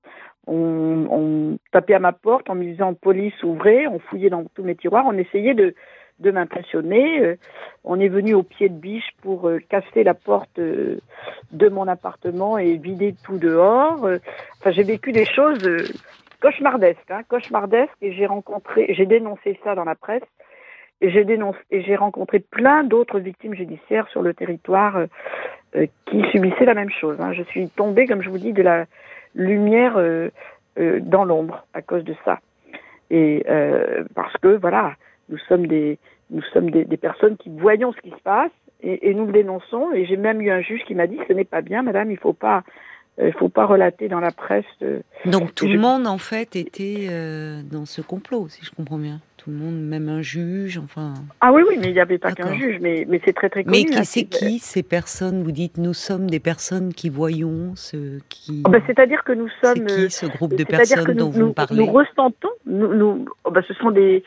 on, 0.48 1.58
tapait 1.72 1.94
à 1.94 1.98
ma 1.98 2.12
porte 2.12 2.48
en 2.50 2.54
me 2.54 2.64
disant 2.64 2.94
police 2.94 3.42
ouvrez, 3.42 3.86
on 3.86 3.98
fouillait 3.98 4.30
dans 4.30 4.44
tous 4.54 4.62
mes 4.62 4.74
tiroirs, 4.74 5.04
on 5.06 5.16
essayait 5.18 5.54
de, 5.54 5.74
de 6.20 6.30
m'impressionner. 6.30 7.20
Euh, 7.20 7.36
on 7.84 8.00
est 8.00 8.08
venu 8.08 8.34
au 8.34 8.42
pied 8.42 8.68
de 8.68 8.74
biche 8.74 9.10
pour 9.22 9.48
euh, 9.48 9.60
casser 9.68 10.04
la 10.04 10.14
porte 10.14 10.58
euh, 10.58 10.98
de 11.52 11.68
mon 11.68 11.86
appartement 11.86 12.58
et 12.58 12.76
vider 12.76 13.14
tout 13.24 13.38
dehors. 13.38 14.08
Enfin, 14.58 14.70
j'ai 14.70 14.82
vécu 14.82 15.12
des 15.12 15.26
choses 15.26 15.64
cauchemardesques, 16.40 17.10
hein, 17.10 17.22
cauchemardesques, 17.28 17.96
et 18.00 18.12
j'ai 18.12 18.26
rencontré, 18.26 18.86
j'ai 18.94 19.06
dénoncé 19.06 19.58
ça 19.64 19.74
dans 19.74 19.84
la 19.84 19.94
presse. 19.94 20.22
Et 21.00 21.10
j'ai 21.10 21.24
dénoncé, 21.24 21.60
et 21.70 21.82
j'ai 21.82 21.94
rencontré 21.94 22.40
plein 22.40 22.82
d'autres 22.82 23.20
victimes 23.20 23.54
judiciaires 23.54 24.08
sur 24.08 24.20
le 24.20 24.34
territoire 24.34 25.04
qui 26.06 26.22
subissaient 26.32 26.64
la 26.64 26.74
même 26.74 26.90
chose. 26.90 27.20
Hein. 27.20 27.32
Je 27.34 27.44
suis 27.44 27.68
tombée, 27.68 28.06
comme 28.06 28.20
je 28.20 28.30
vous 28.30 28.38
dis, 28.38 28.52
de 28.52 28.62
la 28.62 28.86
lumière 29.34 29.94
euh, 29.96 30.28
euh, 30.78 31.00
dans 31.00 31.24
l'ombre 31.24 31.66
à 31.74 31.82
cause 31.82 32.04
de 32.04 32.14
ça. 32.24 32.40
Et 33.10 33.44
euh, 33.48 34.04
parce 34.14 34.36
que 34.38 34.48
voilà, 34.48 34.94
nous 35.28 35.38
sommes 35.48 35.66
des 35.66 35.98
nous 36.30 36.42
sommes 36.52 36.70
des, 36.70 36.84
personnes 36.98 37.38
qui 37.38 37.48
voyons 37.48 37.92
ce 37.92 38.00
qui 38.02 38.10
se 38.10 38.22
passe 38.22 38.50
et, 38.82 39.14
nous 39.14 39.24
le 39.24 39.32
dénonçons. 39.32 39.92
Et 39.94 40.04
j'ai 40.04 40.18
même 40.18 40.42
eu 40.42 40.50
un 40.50 40.60
juge 40.60 40.82
qui 40.86 40.94
m'a 40.94 41.06
dit 41.06 41.18
ce 41.26 41.32
n'est 41.32 41.44
pas 41.44 41.62
bien, 41.62 41.82
madame, 41.82 42.10
il 42.10 42.18
faut 42.18 42.34
pas 42.34 42.64
il 43.20 43.32
faut 43.32 43.48
pas 43.48 43.64
relater 43.64 44.08
dans 44.08 44.20
la 44.20 44.30
presse. 44.30 44.66
Donc 45.24 45.54
tout 45.54 45.66
le 45.66 45.78
monde 45.78 46.06
en 46.06 46.18
fait 46.18 46.54
était 46.54 47.08
dans 47.64 47.86
ce 47.86 48.02
complot, 48.02 48.48
si 48.48 48.64
je 48.64 48.70
comprends 48.70 48.98
bien. 48.98 49.20
Tout 49.48 49.54
le 49.54 49.64
monde, 49.64 49.80
même 49.80 50.10
un 50.10 50.20
juge, 50.20 50.76
enfin. 50.76 51.14
Ah 51.40 51.52
oui, 51.52 51.62
oui, 51.66 51.78
mais 51.80 51.88
il 51.88 51.94
n'y 51.94 52.00
avait 52.00 52.18
pas 52.18 52.32
qu'un 52.32 52.52
juge, 52.52 52.78
mais, 52.82 53.06
mais 53.08 53.18
c'est 53.24 53.32
très 53.32 53.48
très 53.48 53.64
connu. 53.64 53.86
Mais 53.90 53.96
hein, 53.96 54.02
c'est 54.04 54.24
qui 54.24 54.58
ces 54.58 54.82
personnes 54.82 55.42
Vous 55.42 55.52
dites, 55.52 55.78
nous 55.78 55.94
sommes 55.94 56.28
des 56.28 56.40
personnes 56.40 56.92
qui 56.92 57.08
voyons 57.08 57.74
ce 57.74 58.18
qui. 58.28 58.62
Oh, 58.66 58.70
ben, 58.70 58.82
c'est-à-dire 58.86 59.24
que 59.24 59.32
nous 59.32 59.48
sommes. 59.62 59.88
C'est 59.88 60.06
qui 60.06 60.10
ce 60.10 60.26
groupe 60.26 60.54
de 60.54 60.64
personnes 60.64 61.14
dont 61.14 61.30
vous 61.30 61.54
parlez 61.54 61.78
Nous 61.78 61.90
ressentons, 61.90 62.50
nous, 62.66 62.94
nous 62.94 63.24
oh, 63.44 63.50
ben, 63.50 63.62
ce 63.66 63.72
sont 63.74 63.90
des, 63.90 64.22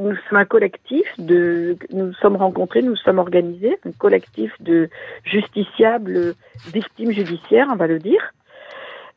nous 0.00 0.14
sommes 0.28 0.38
un 0.38 0.44
collectif 0.44 1.06
de, 1.18 1.78
nous 1.90 2.12
sommes 2.14 2.36
rencontrés, 2.36 2.82
nous 2.82 2.96
sommes 2.96 3.18
organisés, 3.18 3.78
un 3.86 3.92
collectif 3.92 4.52
de 4.60 4.90
justiciables, 5.24 6.34
victimes 6.74 7.12
judiciaires, 7.12 7.68
on 7.72 7.76
va 7.76 7.86
le 7.86 7.98
dire, 7.98 8.20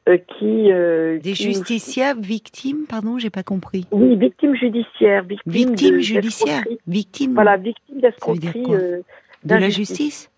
euh, 0.10 0.18
qui 0.18 0.72
euh, 0.72 1.20
des 1.20 1.36
justiciables 1.36 2.22
victimes, 2.22 2.86
pardon, 2.90 3.20
j'ai 3.20 3.30
pas 3.30 3.44
compris. 3.44 3.86
Oui, 3.92 4.16
victimes 4.16 4.56
judiciaires, 4.56 5.24
victimes, 5.24 5.52
victimes 5.52 6.00
judiciaires, 6.00 6.64
victimes. 6.88 7.36
Voilà, 7.36 7.58
victimes 7.58 8.02
d'escroquerie 8.02 8.66
euh, 8.70 9.02
de 9.44 9.56
la 9.56 9.70
justice? 9.70 10.32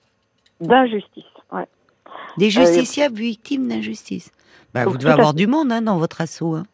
D'injustice, 0.60 1.24
ouais. 1.54 1.66
Des 2.38 2.50
justiciables 2.50 3.16
victimes 3.16 3.70
d'injustice. 3.70 4.34
Bah, 4.74 4.84
vous 4.84 4.98
devez 4.98 5.12
avoir 5.12 5.34
du 5.34 5.48
monde 5.48 5.72
hein, 5.72 5.82
dans 5.82 5.98
votre 5.98 6.20
assaut, 6.20 6.56
hein. 6.56 6.66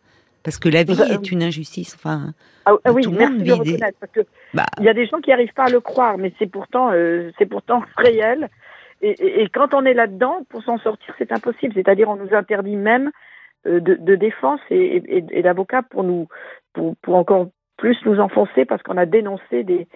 parce 0.41 0.57
que 0.57 0.67
la 0.67 0.83
vie 0.83 0.99
est 0.99 1.31
une 1.31 1.43
injustice. 1.43 1.93
Enfin, 1.93 2.33
ah, 2.65 2.73
ah 2.83 2.91
oui, 2.91 3.03
tout 3.03 3.11
le 3.11 3.19
monde 3.19 3.43
vit 3.43 3.59
des... 3.59 3.77
bah. 4.55 4.65
il 4.79 4.85
y 4.85 4.89
a 4.89 4.95
des 4.95 5.05
gens 5.05 5.19
qui 5.19 5.29
n'arrivent 5.29 5.53
pas 5.53 5.65
à 5.65 5.69
le 5.69 5.79
croire, 5.79 6.17
mais 6.17 6.33
c'est 6.39 6.47
pourtant, 6.47 6.91
c'est 7.37 7.45
pourtant 7.45 7.83
réel. 7.97 8.49
Et, 9.01 9.41
et, 9.41 9.49
quand 9.49 9.73
on 9.73 9.85
est 9.85 9.93
là-dedans, 9.93 10.45
pour 10.49 10.61
s'en 10.63 10.77
sortir, 10.77 11.13
c'est 11.17 11.31
impossible. 11.31 11.73
C'est-à-dire, 11.73 12.09
on 12.09 12.17
nous 12.17 12.33
interdit 12.33 12.75
même 12.75 13.11
euh, 13.65 13.79
de, 13.79 13.95
de, 13.95 14.15
défense 14.15 14.59
et, 14.69 15.01
et 15.31 15.41
d'avocats 15.41 15.83
pour 15.83 16.03
nous, 16.03 16.27
pour, 16.73 16.95
pour, 16.97 17.15
encore 17.15 17.47
plus 17.77 17.97
nous 18.05 18.19
enfoncer 18.19 18.65
parce 18.65 18.83
qu'on 18.83 18.97
a 18.97 19.05
dénoncé 19.05 19.63
des, 19.63 19.87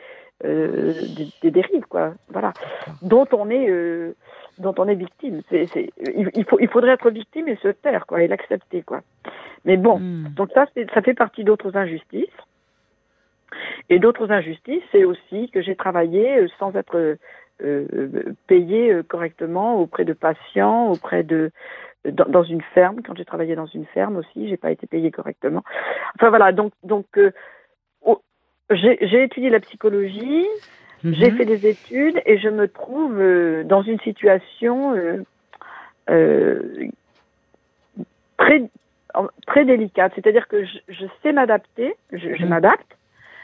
euh, 0.45 0.93
des, 1.15 1.27
des, 1.41 1.51
dérives, 1.51 1.85
quoi. 1.87 2.13
Voilà, 2.29 2.51
dont 3.01 3.27
on 3.31 3.49
est, 3.49 3.69
euh, 3.69 4.13
dont 4.57 4.75
on 4.77 4.87
est 4.89 4.95
victime. 4.95 5.41
C'est, 5.49 5.67
c'est, 5.67 5.89
il, 6.15 6.43
faut, 6.45 6.59
il 6.59 6.67
faudrait 6.67 6.91
être 6.91 7.09
victime 7.11 7.47
et 7.47 7.55
se 7.57 7.69
taire, 7.69 8.05
quoi, 8.05 8.21
et 8.21 8.27
l'accepter, 8.27 8.81
quoi. 8.81 9.01
Mais 9.63 9.77
bon, 9.77 9.99
hmm. 9.99 10.33
donc 10.35 10.49
ça, 10.53 10.65
ça 10.93 11.01
fait 11.01 11.13
partie 11.13 11.45
d'autres 11.45 11.77
injustices. 11.77 12.27
Et 13.89 13.99
d'autres 13.99 14.31
injustices, 14.31 14.83
c'est 14.91 15.05
aussi 15.05 15.49
que 15.51 15.61
j'ai 15.61 15.75
travaillé 15.75 16.45
sans 16.59 16.75
être 16.75 17.17
payé 18.47 18.91
euh, 18.91 19.03
correctement 19.03 19.79
auprès 19.79 20.05
de 20.05 20.13
patients, 20.13 20.91
auprès 20.91 21.23
de 21.23 21.51
dans, 22.05 22.43
une 22.43 22.61
ferme. 22.73 23.01
Quand 23.01 23.15
j'ai 23.15 23.23
travaillé 23.23 23.55
dans 23.55 23.65
une 23.65 23.85
ferme 23.85 24.17
aussi, 24.17 24.49
j'ai 24.49 24.57
pas 24.57 24.71
été 24.71 24.87
payé 24.87 25.09
correctement. 25.09 25.63
Enfin 26.15 26.29
voilà, 26.29 26.51
donc 26.51 26.73
donc 26.83 27.05
euh, 27.17 27.31
j'ai 28.69 29.23
étudié 29.23 29.49
la 29.49 29.59
psychologie, 29.59 30.47
mhm. 31.03 31.13
j'ai 31.13 31.31
fait 31.31 31.45
des 31.45 31.67
études 31.67 32.21
et 32.25 32.37
je 32.37 32.49
me 32.49 32.67
trouve 32.67 33.17
dans 33.65 33.81
une 33.83 33.99
situation 33.99 34.95
très 38.37 38.69
très 39.47 39.65
délicate. 39.65 40.11
C'est-à-dire 40.15 40.47
que 40.47 40.65
je, 40.65 40.79
je 40.89 41.05
sais 41.21 41.31
m'adapter, 41.31 41.95
je, 42.11 42.35
je 42.35 42.43
mhm. 42.43 42.49
m'adapte, 42.49 42.97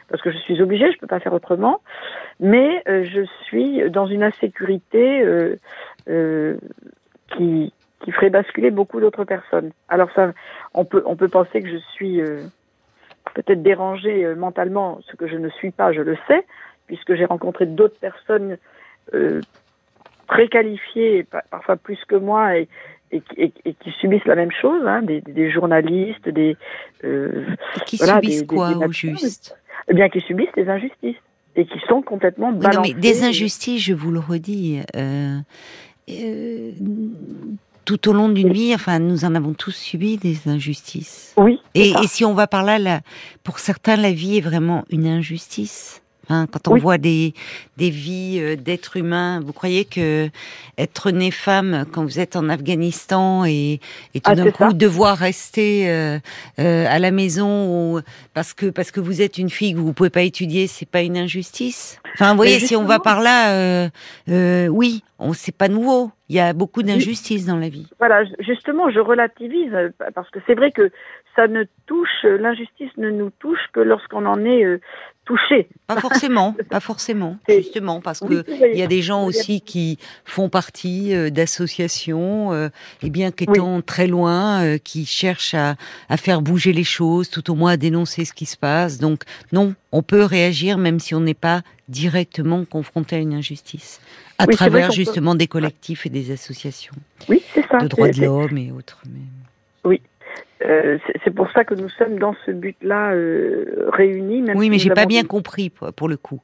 parce 0.09 0.21
que 0.21 0.31
je 0.31 0.37
suis 0.37 0.61
obligée, 0.61 0.87
je 0.91 0.95
ne 0.95 0.99
peux 0.99 1.07
pas 1.07 1.19
faire 1.19 1.33
autrement, 1.33 1.81
mais 2.39 2.83
euh, 2.87 3.03
je 3.05 3.21
suis 3.43 3.89
dans 3.89 4.07
une 4.07 4.23
insécurité 4.23 5.21
euh, 5.21 5.55
euh, 6.09 6.57
qui, 7.35 7.73
qui 8.03 8.11
ferait 8.11 8.29
basculer 8.29 8.71
beaucoup 8.71 8.99
d'autres 8.99 9.23
personnes. 9.23 9.71
Alors 9.87 10.09
ça, 10.15 10.33
on 10.73 10.85
peut, 10.85 11.03
on 11.05 11.15
peut 11.15 11.27
penser 11.27 11.61
que 11.61 11.69
je 11.69 11.77
suis 11.93 12.21
euh, 12.21 12.43
peut-être 13.35 13.61
dérangée 13.61 14.25
euh, 14.25 14.35
mentalement, 14.35 14.99
ce 15.09 15.15
que 15.15 15.27
je 15.27 15.37
ne 15.37 15.49
suis 15.49 15.71
pas, 15.71 15.93
je 15.93 16.01
le 16.01 16.17
sais, 16.27 16.45
puisque 16.87 17.15
j'ai 17.15 17.25
rencontré 17.25 17.65
d'autres 17.65 17.99
personnes 17.99 18.57
très 20.27 20.47
qualifiées, 20.47 21.25
parfois 21.49 21.75
plus 21.75 21.97
que 22.05 22.15
moi, 22.15 22.57
et, 22.57 22.67
et, 23.11 23.51
et, 23.65 23.73
qui 23.73 23.91
subissent 23.99 24.25
la 24.25 24.35
même 24.35 24.51
chose, 24.51 24.81
hein, 24.85 25.01
des, 25.01 25.21
des, 25.21 25.51
journalistes, 25.51 26.29
des 26.29 26.55
euh, 27.03 27.45
qui 27.85 27.97
subissent 27.97 28.45
quoi 28.45 28.71
au 28.77 28.91
juste? 28.91 29.58
Eh 29.89 29.93
bien, 29.93 30.09
qui 30.09 30.21
subissent 30.21 30.53
des 30.55 30.69
injustices 30.69 31.17
et 31.55 31.65
qui 31.65 31.79
sont 31.87 32.01
complètement 32.01 32.51
balancés. 32.51 32.75
non, 32.75 32.95
mais 32.95 33.01
des 33.01 33.23
injustices, 33.23 33.83
je 33.83 33.93
vous 33.93 34.11
le 34.11 34.19
redis. 34.19 34.81
Euh, 34.95 35.39
euh, 36.09 36.71
tout 37.85 38.07
au 38.07 38.13
long 38.13 38.29
d'une 38.29 38.53
vie, 38.53 38.73
enfin, 38.75 38.99
nous 38.99 39.25
en 39.25 39.33
avons 39.33 39.53
tous 39.53 39.71
subi 39.71 40.17
des 40.17 40.47
injustices. 40.47 41.33
Oui. 41.37 41.59
Et, 41.73 41.89
et, 41.89 42.07
si 42.07 42.23
on 42.23 42.33
va 42.33 42.45
par 42.45 42.63
là, 42.63 43.01
pour 43.43 43.57
certains, 43.57 43.95
la 43.95 44.11
vie 44.11 44.37
est 44.37 44.41
vraiment 44.41 44.85
une 44.91 45.07
injustice. 45.07 46.03
Hein, 46.29 46.45
quand 46.51 46.67
on 46.67 46.77
voit 46.77 46.99
des, 46.99 47.33
des 47.77 47.89
vies 47.89 48.39
euh, 48.39 48.55
d'êtres 48.55 48.97
humains, 48.97 49.41
vous 49.43 49.51
croyez 49.51 49.83
que 49.83 50.29
être 50.77 51.09
né 51.09 51.31
femme 51.31 51.85
quand 51.91 52.03
vous 52.03 52.19
êtes 52.19 52.35
en 52.35 52.49
Afghanistan 52.49 53.45
et, 53.45 53.79
et 54.13 54.21
tout 54.21 54.31
ah, 54.31 54.35
d'un 54.35 54.51
coup 54.51 54.73
devoir 54.73 55.17
rester 55.17 55.89
euh, 55.89 56.19
euh, 56.59 56.85
à 56.87 56.99
la 56.99 57.09
maison 57.09 57.95
ou, 57.95 58.01
parce 58.33 58.53
que 58.53 58.67
parce 58.67 58.91
que 58.91 58.99
vous 58.99 59.21
êtes 59.21 59.37
une 59.39 59.49
fille 59.49 59.73
que 59.73 59.79
vous 59.79 59.93
pouvez 59.93 60.09
pas 60.11 60.21
étudier, 60.21 60.67
c'est 60.67 60.87
pas 60.87 61.01
une 61.01 61.17
injustice? 61.17 61.99
Enfin, 62.13 62.31
vous 62.31 62.37
voyez, 62.37 62.59
si 62.59 62.75
on 62.75 62.85
va 62.85 62.99
par 62.99 63.21
là, 63.21 63.53
euh, 63.53 63.89
euh, 64.29 64.67
oui, 64.67 65.03
on 65.17 65.33
c'est 65.33 65.55
pas 65.55 65.67
nouveau. 65.67 66.11
Il 66.29 66.35
y 66.35 66.39
a 66.39 66.53
beaucoup 66.53 66.83
d'injustices 66.83 67.45
dans 67.45 67.57
la 67.57 67.69
vie. 67.69 67.87
Voilà, 67.97 68.23
justement, 68.39 68.89
je 68.91 68.99
relativise 68.99 69.75
parce 70.13 70.29
que 70.29 70.39
c'est 70.45 70.55
vrai 70.55 70.71
que 70.71 70.91
ça 71.35 71.47
ne 71.47 71.63
touche, 71.85 72.23
l'injustice 72.23 72.91
ne 72.97 73.09
nous 73.09 73.31
touche 73.39 73.59
que 73.73 73.79
lorsqu'on 73.79 74.25
en 74.25 74.45
est 74.45 74.79
touché. 75.29 75.69
Pas 75.85 76.01
forcément, 76.01 76.55
pas 76.69 76.79
forcément, 76.79 77.37
justement, 77.47 78.01
parce 78.01 78.19
que 78.19 78.43
il 78.71 78.77
y 78.77 78.81
a 78.81 78.87
des 78.87 79.03
gens 79.03 79.25
aussi 79.25 79.61
qui 79.61 79.99
font 80.25 80.49
partie 80.49 81.15
euh, 81.15 81.29
d'associations, 81.29 82.51
euh, 82.51 82.69
et 83.03 83.11
bien 83.11 83.31
qu'étant 83.31 83.81
très 83.81 84.07
loin, 84.07 84.63
euh, 84.63 84.77
qui 84.79 85.05
cherchent 85.05 85.53
à, 85.53 85.75
à, 86.09 86.17
faire 86.17 86.41
bouger 86.41 86.73
les 86.73 86.83
choses, 86.83 87.29
tout 87.29 87.51
au 87.51 87.55
moins 87.55 87.73
à 87.73 87.77
dénoncer 87.77 88.25
ce 88.25 88.33
qui 88.33 88.47
se 88.47 88.57
passe. 88.57 88.97
Donc 88.97 89.23
non, 89.51 89.75
on 89.91 90.01
peut 90.01 90.23
réagir 90.23 90.79
même 90.79 90.99
si 90.99 91.13
on 91.13 91.21
n'est 91.21 91.35
pas 91.35 91.61
directement 91.89 92.65
confronté 92.65 93.17
à 93.17 93.19
une 93.19 93.33
injustice, 93.33 94.01
à 94.39 94.47
travers 94.47 94.91
justement 94.91 95.35
des 95.35 95.47
collectifs 95.47 96.05
et 96.05 96.09
des 96.09 96.31
associations. 96.31 96.95
Oui, 97.27 97.43
c'est 97.53 97.65
ça. 97.67 97.77
De 97.77 97.87
droits 97.87 98.09
de 98.09 98.21
l'homme 98.21 98.57
et 98.57 98.71
autres. 98.71 99.03
Mais... 99.05 99.21
Oui, 99.83 100.01
euh, 100.65 100.97
c'est 101.23 101.33
pour 101.33 101.49
ça 101.51 101.63
que 101.63 101.73
nous 101.73 101.89
sommes 101.89 102.19
dans 102.19 102.35
ce 102.45 102.51
but-là 102.51 103.11
euh, 103.13 103.89
réunis. 103.93 104.41
Même 104.41 104.57
oui, 104.57 104.69
mais 104.69 104.77
j'ai 104.77 104.89
pas 104.89 105.05
bien 105.05 105.23
compris 105.23 105.69
pour, 105.69 106.09
le 106.09 106.17
coup. 106.17 106.41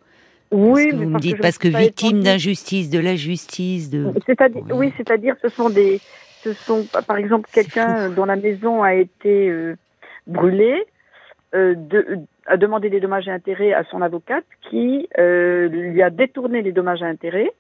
Oui, 0.51 0.87
mais 0.93 1.05
vous 1.05 1.09
me 1.09 1.19
dites 1.19 1.41
parce 1.41 1.57
que 1.57 1.67
victime 1.67 2.21
d'injustice, 2.21 2.89
de 2.89 2.99
la 2.99 3.15
justice, 3.15 3.89
de. 3.89 4.13
C'est-à-dire, 4.25 4.63
oui, 4.71 4.93
c'est-à-dire, 4.95 5.35
ce 5.41 5.49
sont 5.49 5.69
des, 5.69 5.99
ce 6.43 6.53
sont, 6.53 6.85
par 7.07 7.17
exemple, 7.17 7.49
quelqu'un 7.51 8.09
dont 8.09 8.25
la 8.25 8.37
maison 8.37 8.83
a 8.83 8.93
été 8.93 9.49
euh, 9.49 9.75
brûlée, 10.27 10.85
de, 11.53 12.19
a 12.47 12.57
demandé 12.57 12.89
des 12.89 12.99
dommages 12.99 13.29
et 13.29 13.31
intérêts 13.31 13.73
à 13.73 13.83
son 13.85 14.01
avocate, 14.01 14.45
qui 14.69 15.07
lui 15.17 16.01
a 16.01 16.09
détourné 16.09 16.61
les 16.61 16.71
dommages 16.71 17.01
et 17.01 17.05
intérêts. 17.05 17.51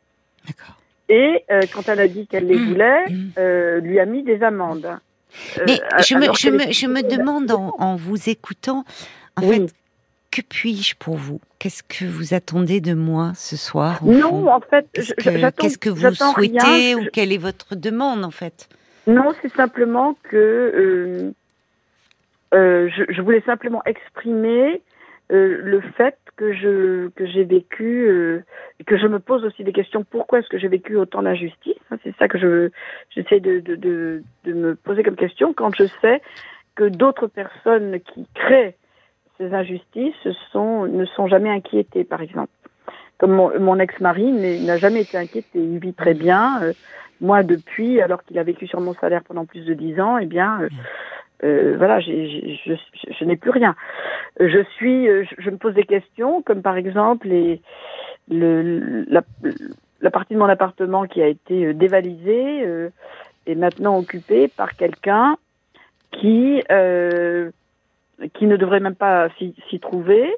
Et 1.07 1.43
quand 1.73 1.87
elle 1.87 1.99
a 1.99 2.07
dit 2.07 2.25
qu'elle 2.25 2.47
les 2.47 2.57
mmh. 2.57 2.67
voulait, 2.67 3.05
mmh. 3.09 3.77
lui 3.79 3.99
a 3.99 4.05
mis 4.05 4.23
des 4.23 4.41
amendes. 4.43 4.97
Mais 5.65 5.73
euh, 5.73 6.01
je, 6.01 6.15
me, 6.15 6.33
je, 6.33 6.49
me, 6.49 6.71
je 6.71 6.87
me 6.87 7.01
demande 7.01 7.51
en, 7.51 7.95
vous 7.95 8.29
écoutant, 8.29 8.83
en 9.35 9.41
fait, 9.41 9.73
que 10.31 10.41
puis-je 10.41 10.95
pour 10.95 11.15
vous? 11.15 11.39
Qu'est-ce 11.59 11.83
que 11.83 12.05
vous 12.05 12.33
attendez 12.33 12.81
de 12.81 12.93
moi 12.93 13.31
ce 13.35 13.55
soir 13.55 14.03
Non, 14.03 14.47
en 14.49 14.59
fait, 14.59 14.87
qu'est-ce 14.93 15.13
que, 15.77 15.89
vous 15.89 16.13
souhaitez 16.13 16.95
ou 16.95 17.05
quelle 17.11 17.31
est 17.31 17.37
votre 17.37 17.75
demande 17.75 18.23
en 18.23 18.31
fait? 18.31 18.67
Non, 19.07 19.33
c'est 19.41 19.53
simplement 19.53 20.17
que 20.23 20.35
euh, 20.35 21.31
euh, 22.53 22.89
je, 22.95 23.03
je, 23.09 23.21
voulais 23.21 23.43
simplement 23.45 23.81
exprimer 23.85 24.81
le 25.29 25.81
fait 25.97 26.17
que 26.35 26.53
je 26.53 27.09
que 27.09 27.25
j'ai 27.25 27.43
vécu 27.43 28.07
euh, 28.07 28.43
que 28.85 28.97
je 28.97 29.07
me 29.07 29.19
pose 29.19 29.45
aussi 29.45 29.63
des 29.63 29.71
questions. 29.71 30.03
Pourquoi 30.03 30.39
est-ce 30.39 30.49
que 30.49 30.57
j'ai 30.57 30.67
vécu 30.67 30.95
autant 30.97 31.23
d'injustice 31.23 31.77
hein, 31.91 31.97
c'est 32.03 32.15
ça 32.17 32.27
que 32.27 32.37
je 32.37 32.69
j'essaie 33.09 33.39
de, 33.39 33.59
de, 33.59 33.75
de, 33.75 34.23
de 34.43 34.53
me 34.53 34.75
poser 34.75 35.03
comme 35.03 35.15
question 35.15 35.53
quand 35.53 35.73
je 35.75 35.85
sais 36.01 36.21
que 36.75 36.85
d'autres 36.85 37.27
personnes 37.27 37.99
qui 38.01 38.27
créent 38.33 38.75
ces 39.37 39.53
injustices 39.53 40.27
sont 40.51 40.85
ne 40.85 41.05
sont 41.05 41.27
jamais 41.27 41.49
inquiétées 41.49 42.03
par 42.03 42.21
exemple. 42.21 42.51
Comme 43.17 43.31
mon, 43.31 43.79
ex-mari 43.79 44.33
n'a 44.65 44.77
jamais 44.77 45.03
été 45.03 45.17
inquiété. 45.17 45.57
Il 45.57 45.79
vit 45.79 45.93
très 45.93 46.13
bien. 46.13 46.61
Euh, 46.61 46.73
moi 47.21 47.43
depuis 47.43 48.01
alors 48.01 48.23
qu'il 48.23 48.37
a 48.39 48.43
vécu 48.43 48.67
sur 48.67 48.81
mon 48.81 48.93
salaire 48.93 49.23
pendant 49.23 49.45
plus 49.45 49.65
de 49.65 49.73
dix 49.73 50.01
ans 50.01 50.17
eh 50.17 50.25
bien 50.25 50.61
euh, 50.63 50.69
euh, 51.43 51.75
voilà, 51.77 51.99
je, 51.99 52.75
je 53.19 53.25
n'ai 53.25 53.35
plus 53.35 53.51
rien. 53.51 53.75
Je 54.39 54.63
suis, 54.75 55.07
euh, 55.07 55.25
je, 55.37 55.49
me 55.49 55.57
pose 55.57 55.73
des 55.73 55.83
questions, 55.83 56.41
comme 56.41 56.61
par 56.61 56.77
exemple 56.77 57.27
la, 58.29 59.21
partie 60.11 60.33
de 60.33 60.39
mon 60.39 60.45
appartement 60.45 61.05
qui 61.05 61.21
a 61.21 61.27
été 61.27 61.65
euh, 61.65 61.73
dévalisée 61.73 62.65
est 63.45 63.55
maintenant 63.55 63.97
occupée 63.97 64.47
par 64.47 64.75
quelqu'un 64.75 65.37
qui 66.11 66.63
ne 66.69 67.51
devrait 68.31 68.79
même 68.79 68.95
pas 68.95 69.27
s'y 69.37 69.79
trouver 69.79 70.33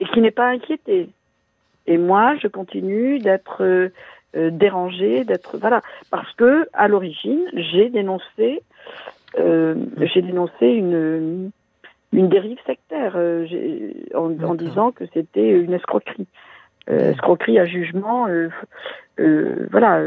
et 0.00 0.04
qui 0.06 0.20
n'est 0.20 0.30
pas 0.30 0.48
inquiété. 0.48 1.10
Et 1.86 1.98
moi, 1.98 2.36
je 2.36 2.46
continue 2.46 3.18
d'être 3.18 3.90
dérangée, 4.34 5.24
d'être 5.24 5.58
voilà, 5.58 5.82
parce 6.10 6.32
que 6.34 6.68
à 6.72 6.86
l'origine, 6.86 7.44
j'ai 7.52 7.90
dénoncé, 7.90 8.62
euh, 9.38 9.74
j'ai 10.00 10.22
dénoncé 10.22 10.66
une 10.66 11.50
une 12.14 12.28
dérive 12.28 12.58
sectaire 12.66 13.14
euh, 13.16 13.46
en, 14.14 14.38
en, 14.42 14.54
disant 14.54 14.92
que 14.92 15.04
c'était 15.14 15.48
une 15.48 15.72
escroquerie, 15.72 16.26
escroquerie 16.86 17.58
à 17.58 17.64
jugement, 17.64 18.26
voilà, 19.16 20.02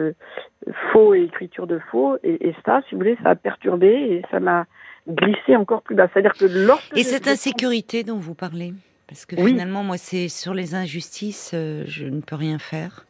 faux 0.91 1.15
et 1.15 1.23
écriture 1.23 1.65
de 1.65 1.79
faux, 1.89 2.17
et, 2.23 2.49
et, 2.49 2.55
ça, 2.63 2.81
si 2.87 2.93
vous 2.93 2.99
voulez, 2.99 3.17
ça 3.23 3.29
a 3.29 3.35
perturbé 3.35 3.87
et 3.87 4.21
ça 4.29 4.39
m'a 4.39 4.67
glissé 5.07 5.55
encore 5.55 5.81
plus 5.81 5.95
bas. 5.95 6.07
C'est-à-dire 6.13 6.33
que 6.33 6.45
lorsque 6.45 6.95
et 6.97 7.03
cette 7.03 7.27
insécurité 7.27 8.03
dont 8.03 8.19
vous 8.19 8.35
parlez. 8.35 8.73
Parce 9.07 9.25
que 9.25 9.35
finalement, 9.35 9.83
moi, 9.83 9.97
c'est 9.97 10.29
sur 10.29 10.53
les 10.53 10.73
injustices, 10.73 11.51
euh, 11.53 11.83
je 11.85 12.05
ne 12.05 12.21
peux 12.21 12.35
rien 12.35 12.57
faire. 12.57 13.05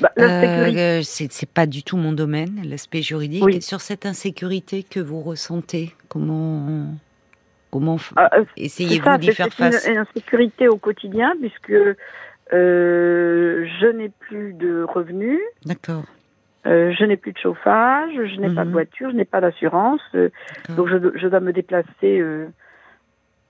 Bah, 0.00 0.10
euh, 0.18 1.00
c'est 1.02 1.48
pas 1.48 1.66
du 1.66 1.82
tout 1.82 1.96
mon 1.96 2.12
domaine, 2.12 2.60
l'aspect 2.64 3.02
juridique. 3.02 3.44
Et 3.48 3.60
sur 3.60 3.80
cette 3.80 4.06
insécurité 4.06 4.82
que 4.82 5.00
vous 5.00 5.20
ressentez, 5.20 5.94
comment 6.08 6.86
comment 7.70 7.96
ah, 8.16 8.30
euh, 8.34 8.44
essayez-vous 8.56 9.18
d'y 9.18 9.32
faire 9.32 9.48
face 9.48 9.82
C'est 9.82 9.92
une 9.92 9.98
insécurité 9.98 10.68
au 10.68 10.76
quotidien 10.76 11.34
puisque 11.38 11.74
je 12.50 13.92
n'ai 13.92 14.08
plus 14.08 14.54
de 14.54 14.82
revenus. 14.82 15.40
D'accord. 15.66 16.04
je 16.64 17.04
n'ai 17.04 17.16
plus 17.16 17.32
de 17.32 17.38
chauffage, 17.38 18.12
je 18.14 18.40
n'ai 18.40 18.54
pas 18.54 18.62
de 18.62 18.68
mhm. 18.68 18.72
voiture, 18.72 19.10
je 19.10 19.16
n'ai 19.16 19.26
pas 19.26 19.40
d'assurance, 19.40 20.00
donc 20.70 20.88
je, 20.88 20.96
je, 21.14 21.28
dois 21.28 21.40
me 21.40 21.52
déplacer 21.52 22.22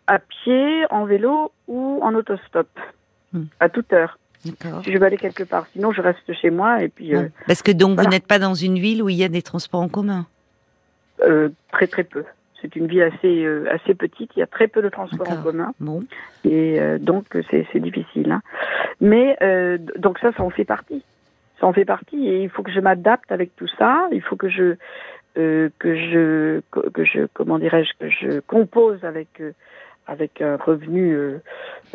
à 0.08 0.18
pied, 0.18 0.84
en 0.90 1.04
vélo 1.04 1.52
ou 1.68 2.00
en 2.02 2.14
autostop, 2.14 2.68
hmm. 3.32 3.44
à 3.60 3.68
toute 3.68 3.92
heure. 3.92 4.18
Si 4.44 4.92
je 4.92 4.98
veux 4.98 5.04
aller 5.04 5.16
quelque 5.16 5.42
part, 5.42 5.66
sinon 5.72 5.92
je 5.92 6.00
reste 6.00 6.32
chez 6.32 6.50
moi 6.50 6.82
et 6.82 6.88
puis. 6.88 7.14
Euh, 7.14 7.28
Parce 7.46 7.62
que 7.62 7.72
donc 7.72 7.98
vous 7.98 8.08
n'êtes 8.08 8.26
pas 8.26 8.38
dans 8.38 8.54
une 8.54 8.78
ville 8.78 9.02
où 9.02 9.08
il 9.08 9.16
y 9.16 9.24
a 9.24 9.28
des 9.28 9.42
transports 9.42 9.80
en 9.80 9.88
commun. 9.88 10.26
Euh, 11.22 11.48
très 11.72 11.86
très 11.86 12.04
peu. 12.04 12.24
C'est 12.60 12.76
une 12.76 12.86
ville 12.86 13.02
assez 13.02 13.44
euh, 13.44 13.66
assez 13.70 13.94
petite. 13.94 14.30
Il 14.36 14.40
y 14.40 14.42
a 14.42 14.46
très 14.46 14.68
peu 14.68 14.82
de 14.82 14.88
transports 14.88 15.30
en 15.30 15.42
commun. 15.42 15.72
Bon. 15.80 16.04
Et 16.44 16.80
donc 17.00 17.26
c'est 17.50 17.80
difficile. 17.80 18.30
Hein. 18.30 18.42
Mais 19.00 19.36
donc 19.96 20.18
ça, 20.20 20.32
ça 20.32 20.42
en 20.42 20.50
fait 20.50 20.64
partie. 20.64 21.02
Ça 21.60 21.66
en 21.66 21.72
fait 21.72 21.84
partie 21.84 22.28
et 22.28 22.44
il 22.44 22.50
faut 22.50 22.62
que 22.62 22.70
je 22.70 22.80
m'adapte 22.80 23.32
avec 23.32 23.56
tout 23.56 23.68
ça. 23.78 24.08
Il 24.12 24.22
faut 24.22 24.36
que 24.36 24.48
je 24.48 24.76
que 25.34 25.70
je 25.82 26.60
que 26.70 27.04
je 27.04 27.26
comment 27.32 27.58
dirais-je 27.58 27.92
que 27.98 28.08
je 28.08 28.40
compose 28.40 29.04
avec 29.04 29.42
avec 30.08 30.40
un 30.40 30.56
revenu 30.56 31.12
euh, 31.12 31.42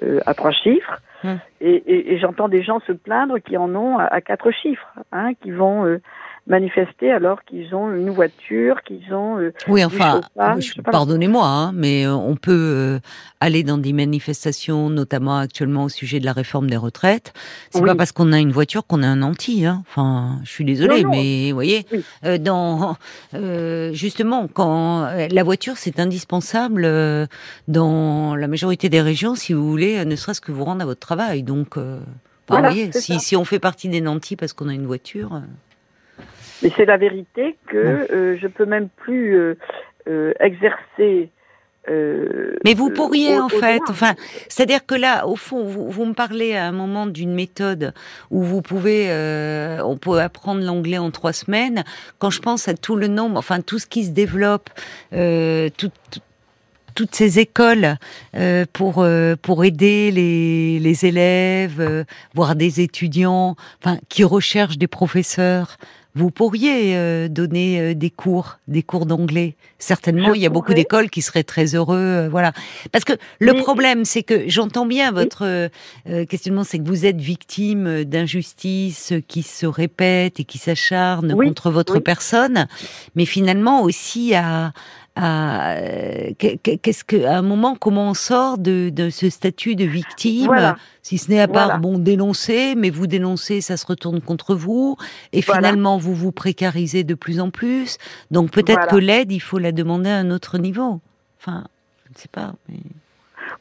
euh, 0.04 0.20
à 0.26 0.34
trois 0.34 0.52
chiffres. 0.52 1.02
Hum. 1.26 1.40
Et, 1.62 2.14
et, 2.14 2.20
j'entends 2.20 2.50
des 2.50 2.64
gens 2.64 2.80
se 2.82 2.92
plaindre 2.92 3.40
qui 3.40 3.58
en 3.58 3.74
ont 3.76 3.98
à, 3.98 4.22
quatre 4.22 4.52
chiffres, 4.52 4.94
hein, 5.14 5.34
qui 5.42 5.52
vont 5.52 5.86
euh, 5.86 6.02
manifester 6.48 7.12
alors 7.12 7.44
qu'ils 7.46 7.74
ont 7.74 7.94
une 7.94 8.10
voiture, 8.10 8.82
qu'ils 8.84 9.14
ont. 9.14 9.38
Euh, 9.40 9.54
oui, 9.68 9.84
enfin, 9.86 10.22
pardonnez-moi, 10.92 11.48
hein, 11.48 11.72
mais 11.74 12.06
euh, 12.06 12.14
on 12.14 12.36
peut 12.36 12.52
euh, 12.52 13.00
aller 13.40 13.64
dans 13.64 13.78
des 13.78 13.94
manifestations, 13.94 14.90
notamment 14.90 15.38
actuellement 15.38 15.86
au 15.86 15.90
sujet 15.90 16.20
de 16.20 16.26
la 16.26 16.34
réforme 16.34 16.70
des 16.70 16.76
retraites. 16.78 17.34
C'est 17.70 17.84
pas 17.84 17.96
parce 17.96 18.12
qu'on 18.12 18.34
a 18.34 18.40
une 18.40 18.52
voiture 18.52 18.86
qu'on 18.86 19.04
a 19.04 19.08
un 19.08 19.22
anti. 19.22 19.66
Hein. 19.66 19.84
Enfin, 19.88 20.40
je 20.44 20.50
suis 20.50 20.66
désolée, 20.66 21.06
mais 21.06 21.50
vous 21.50 21.56
voyez, 21.56 21.86
dans 22.40 22.98
justement 23.94 24.48
quand 24.48 25.08
la 25.32 25.44
voiture 25.44 25.78
c'est 25.78 26.00
indispensable 26.00 26.88
dans 27.68 28.36
la 28.36 28.48
majorité 28.48 28.90
des 28.90 29.02
régions, 29.02 29.36
si 29.36 29.54
vous 29.54 29.70
voulez, 29.70 30.04
ne 30.04 30.16
serait-ce 30.16 30.42
que 30.42 30.52
vous 30.52 30.66
rendre 30.66 30.82
à 30.82 30.86
votre 30.86 31.00
travail. 31.00 31.44
Donc, 31.44 31.78
voyez, 32.48 32.92
si, 32.92 33.20
si 33.20 33.36
on 33.36 33.46
fait 33.46 33.60
partie 33.60 33.88
des 33.88 34.02
nantis 34.02 34.36
parce 34.36 34.52
qu'on 34.52 34.68
a 34.68 34.74
une 34.74 34.86
voiture. 34.86 35.42
Mais 36.64 36.72
c'est 36.76 36.86
la 36.86 36.98
vérité 36.98 37.58
que 37.68 37.78
euh, 37.78 38.38
je 38.42 38.48
peux 38.48 38.66
même 38.66 38.88
plus 38.90 39.38
euh, 39.38 39.58
euh, 40.08 40.34
exercer. 40.40 41.30
Mais 41.86 42.76
vous 42.76 42.92
pourriez 42.92 43.38
en 43.38 43.50
fait, 43.50 43.82
enfin, 43.90 44.14
c'est-à-dire 44.48 44.86
que 44.86 44.96
là, 44.96 45.28
au 45.28 45.36
fond, 45.36 45.66
vous, 45.66 45.90
vous, 45.90 46.06
me 46.06 46.14
parlez 46.14 46.56
à 46.56 46.66
un 46.66 46.72
moment 46.72 47.08
d'une 47.08 47.34
méthode 47.34 47.94
où 48.32 48.42
vous 48.42 48.62
pouvez, 48.62 49.10
on 49.84 49.98
peut 49.98 50.18
apprendre 50.22 50.62
l'anglais 50.62 50.98
en 50.98 51.12
trois 51.12 51.34
semaines. 51.34 51.84
Quand 52.20 52.30
je 52.30 52.40
pense 52.40 52.70
à 52.70 52.74
tout 52.74 52.96
le 52.96 53.10
nombre, 53.10 53.38
enfin 53.38 53.60
tout 53.60 53.80
ce 53.80 53.88
qui 53.88 54.06
se 54.06 54.12
développe, 54.12 54.70
tout, 55.12 55.92
toutes 56.96 57.16
ces 57.16 57.40
écoles 57.40 57.98
euh, 58.34 58.66
pour 58.72 59.06
pour 59.42 59.66
aider 59.66 60.10
les, 60.12 60.80
les 60.80 61.06
élèves, 61.06 62.06
voire 62.34 62.56
des 62.56 62.80
étudiants, 62.80 63.58
enfin 63.84 63.98
qui 64.08 64.24
recherchent 64.24 64.78
des 64.78 64.88
professeurs 64.88 65.76
vous 66.16 66.30
pourriez 66.30 66.96
euh, 66.96 67.28
donner 67.28 67.80
euh, 67.80 67.94
des 67.96 68.12
cours, 68.12 68.60
des 68.68 68.84
cours 68.84 69.06
d'anglais. 69.06 69.56
Certainement, 69.80 70.34
il 70.34 70.42
y 70.42 70.46
a 70.46 70.50
beaucoup 70.50 70.74
d'écoles 70.74 71.10
qui 71.10 71.22
seraient 71.22 71.44
très 71.44 71.74
heureux, 71.76 71.98
euh, 71.98 72.30
voilà. 72.30 72.54
Parce 72.92 73.04
que 73.04 73.14
le 73.40 73.54
problème, 73.54 74.06
c'est 74.06 74.24
que 74.24 74.48
j'entends 74.48 74.86
bien 74.86 75.12
votre 75.12 75.70
questionnement, 76.30 76.64
c'est 76.64 76.80
que 76.80 76.88
vous 76.88 77.06
êtes 77.06 77.20
victime 77.20 78.04
d'injustices 78.04 79.14
qui 79.28 79.44
se 79.44 79.66
répètent 79.66 80.40
et 80.40 80.44
qui 80.44 80.58
s'acharnent 80.58 81.36
contre 81.36 81.72
votre 81.72 82.00
personne, 82.00 82.68
mais 83.16 83.26
finalement 83.26 83.82
aussi 83.82 84.34
à 84.36 84.72
qu'est-ce 85.16 87.04
que 87.04 87.24
à 87.26 87.38
un 87.38 87.42
moment 87.44 87.76
comment 87.76 88.10
on 88.10 88.14
sort 88.16 88.58
de, 88.58 88.90
de 88.90 89.12
ce 89.12 89.30
statut 89.30 89.76
de 89.76 89.86
victime 89.86 90.76
si 91.04 91.20
ce 91.20 91.30
n'est 91.30 91.40
à 91.40 91.48
part 91.48 91.80
bon 91.80 92.00
dénoncer 92.00 92.74
mais 92.76 92.90
vous 92.90 93.06
dénoncez 93.06 93.62
ça 93.62 93.78
se 93.78 93.86
retourne 93.86 94.22
contre 94.22 94.56
vous 94.56 94.98
et 95.32 95.44
finalement 95.44 95.98
vous 95.98 96.16
vous 96.16 96.32
précarisez 96.32 97.04
de 97.04 97.14
plus 97.14 97.40
en 97.40 97.52
plus. 97.52 97.98
Donc 98.32 98.52
peut-être 98.52 98.88
que 98.88 98.96
l'aide 98.96 99.32
il 99.32 99.40
faut 99.40 99.60
la 99.60 99.72
demander 99.72 100.10
à 100.10 100.18
un 100.18 100.32
autre 100.32 100.58
niveau. 100.58 101.00
Enfin 101.40 101.66
je 102.06 102.14
ne 102.14 102.18
sais 102.18 102.30
pas 102.32 102.54
mais 102.68 102.80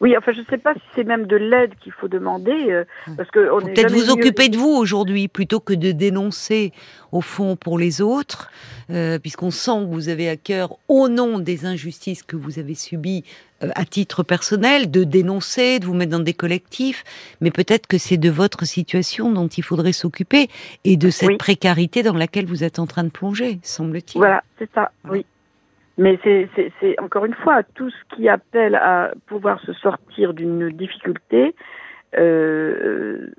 oui, 0.02 0.16
enfin, 0.16 0.32
je 0.32 0.40
ne 0.40 0.44
sais 0.46 0.58
pas 0.58 0.74
si 0.74 0.80
c'est 0.96 1.04
même 1.04 1.26
de 1.26 1.36
l'aide 1.36 1.74
qu'il 1.80 1.92
faut 1.92 2.08
demander, 2.08 2.72
euh, 2.72 2.84
parce 3.16 3.30
que 3.30 3.60
peut-être 3.60 3.92
vous 3.92 4.10
occuper 4.10 4.48
de 4.48 4.56
vous 4.56 4.68
aujourd'hui 4.68 5.28
plutôt 5.28 5.60
que 5.60 5.72
de 5.72 5.92
dénoncer 5.92 6.72
au 7.12 7.20
fond 7.20 7.54
pour 7.54 7.78
les 7.78 8.02
autres, 8.02 8.50
euh, 8.90 9.20
puisqu'on 9.20 9.52
sent 9.52 9.86
que 9.86 9.94
vous 9.94 10.08
avez 10.08 10.28
à 10.28 10.36
cœur, 10.36 10.76
au 10.88 11.08
nom 11.08 11.38
des 11.38 11.66
injustices 11.66 12.24
que 12.24 12.34
vous 12.34 12.58
avez 12.58 12.74
subies 12.74 13.22
euh, 13.62 13.68
à 13.76 13.84
titre 13.84 14.24
personnel, 14.24 14.90
de 14.90 15.04
dénoncer, 15.04 15.78
de 15.78 15.86
vous 15.86 15.94
mettre 15.94 16.10
dans 16.10 16.18
des 16.18 16.34
collectifs, 16.34 17.04
mais 17.40 17.52
peut-être 17.52 17.86
que 17.86 17.96
c'est 17.96 18.16
de 18.16 18.30
votre 18.30 18.64
situation 18.64 19.30
dont 19.30 19.46
il 19.46 19.62
faudrait 19.62 19.92
s'occuper 19.92 20.48
et 20.82 20.96
de 20.96 21.10
cette 21.10 21.38
précarité 21.38 22.02
dans 22.02 22.14
laquelle 22.14 22.46
vous 22.46 22.64
êtes 22.64 22.80
en 22.80 22.88
train 22.88 23.04
de 23.04 23.10
plonger, 23.10 23.60
semble-t-il. 23.62 24.18
Voilà, 24.18 24.42
c'est 24.58 24.68
ça. 24.74 24.90
Oui. 25.08 25.24
Mais 25.98 26.18
c'est 26.24 27.00
encore 27.00 27.24
une 27.26 27.34
fois 27.34 27.62
tout 27.62 27.90
ce 27.90 28.16
qui 28.16 28.28
appelle 28.28 28.74
à 28.76 29.12
pouvoir 29.26 29.60
se 29.60 29.72
sortir 29.74 30.32
d'une 30.32 30.70
difficulté 30.70 31.54
euh, 32.18 33.30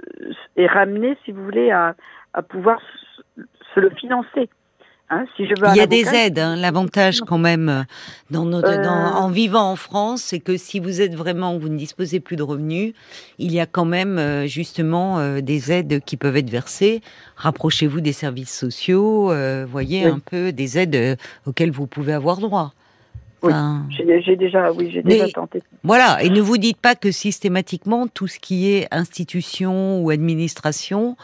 est 0.55 0.67
ramené, 0.67 1.17
si 1.25 1.31
vous 1.31 1.43
voulez, 1.43 1.71
à 1.71 1.95
pouvoir 2.47 2.79
se 3.73 3.79
le 3.79 3.89
financer. 3.91 4.49
Hein, 5.13 5.25
si 5.35 5.45
je 5.45 5.53
veux 5.59 5.67
il 5.73 5.77
y 5.77 5.81
a 5.81 5.85
des 5.85 6.07
aides. 6.07 6.39
Hein. 6.39 6.55
L'avantage 6.55 7.21
quand 7.21 7.37
même 7.37 7.69
euh, 7.69 7.83
dans 8.31 8.45
notre, 8.45 8.69
euh. 8.69 8.87
en 8.87 9.29
vivant 9.29 9.71
en 9.71 9.75
France, 9.75 10.23
c'est 10.23 10.39
que 10.39 10.57
si 10.57 10.79
vous 10.79 11.01
êtes 11.01 11.13
vraiment, 11.13 11.57
vous 11.57 11.69
ne 11.69 11.77
disposez 11.77 12.19
plus 12.19 12.35
de 12.35 12.41
revenus, 12.41 12.93
il 13.37 13.51
y 13.51 13.59
a 13.59 13.67
quand 13.67 13.85
même 13.85 14.17
euh, 14.17 14.47
justement 14.47 15.39
des 15.39 15.71
aides 15.71 16.03
qui 16.03 16.17
peuvent 16.17 16.37
être 16.37 16.49
versées. 16.49 17.01
Rapprochez-vous 17.35 18.01
des 18.01 18.13
services 18.13 18.57
sociaux, 18.57 19.31
voyez 19.67 20.05
un 20.05 20.19
peu 20.19 20.51
des 20.51 20.77
aides 20.77 21.17
auxquelles 21.45 21.71
vous 21.71 21.87
pouvez 21.87 22.13
avoir 22.13 22.37
droit. 22.37 22.73
oui, 23.43 23.53
j'ai 23.89 24.35
déjà, 24.35 24.71
oui, 24.71 24.89
j'ai 24.91 25.03
déjà 25.03 25.27
tenté. 25.29 25.61
Voilà, 25.83 26.23
et 26.23 26.29
ne 26.29 26.41
vous 26.41 26.57
dites 26.57 26.77
pas 26.77 26.95
que 26.95 27.11
systématiquement 27.11 28.07
tout 28.07 28.27
ce 28.27 28.39
qui 28.39 28.71
est 28.71 28.87
institution 28.91 30.01
ou 30.01 30.09
administration 30.09 31.17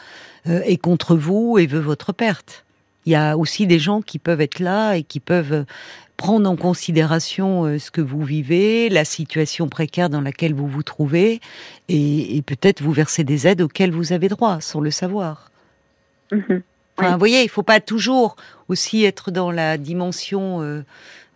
est 0.45 0.77
contre 0.77 1.15
vous 1.15 1.57
et 1.57 1.65
veut 1.65 1.79
votre 1.79 2.13
perte 2.13 2.65
il 3.05 3.13
y 3.13 3.15
a 3.15 3.37
aussi 3.37 3.67
des 3.67 3.79
gens 3.79 4.01
qui 4.01 4.19
peuvent 4.19 4.41
être 4.41 4.59
là 4.59 4.95
et 4.95 5.03
qui 5.03 5.19
peuvent 5.19 5.65
prendre 6.19 6.49
en 6.49 6.57
considération 6.57 7.63
euh, 7.63 7.79
ce 7.79 7.91
que 7.91 8.01
vous 8.01 8.23
vivez, 8.23 8.89
la 8.89 9.05
situation 9.05 9.69
précaire 9.69 10.09
dans 10.09 10.19
laquelle 10.19 10.53
vous 10.53 10.67
vous 10.67 10.83
trouvez, 10.83 11.39
et, 11.87 12.43
peut-être 12.45 12.81
vous 12.81 12.91
verser 12.91 13.23
des 13.23 13.47
aides 13.47 13.61
auxquelles 13.61 13.91
vous 13.91 14.11
avez 14.11 14.27
droit, 14.27 14.59
sans 14.59 14.81
le 14.81 14.91
savoir. 14.91 15.49
Mhm. 16.33 16.61
Vous 16.97 17.17
voyez, 17.17 17.39
il 17.39 17.45
ne 17.45 17.49
faut 17.49 17.63
pas 17.63 17.79
toujours 17.79 18.35
aussi 18.67 19.05
être 19.05 19.31
dans 19.31 19.49
la 19.49 19.77
dimension, 19.77 20.61
euh, 20.61 20.83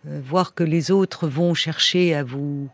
euh, 0.06 0.20
voir 0.22 0.52
que 0.52 0.62
les 0.62 0.90
autres 0.90 1.26
vont 1.26 1.54
chercher 1.54 2.14
à 2.14 2.22
vous 2.22 2.68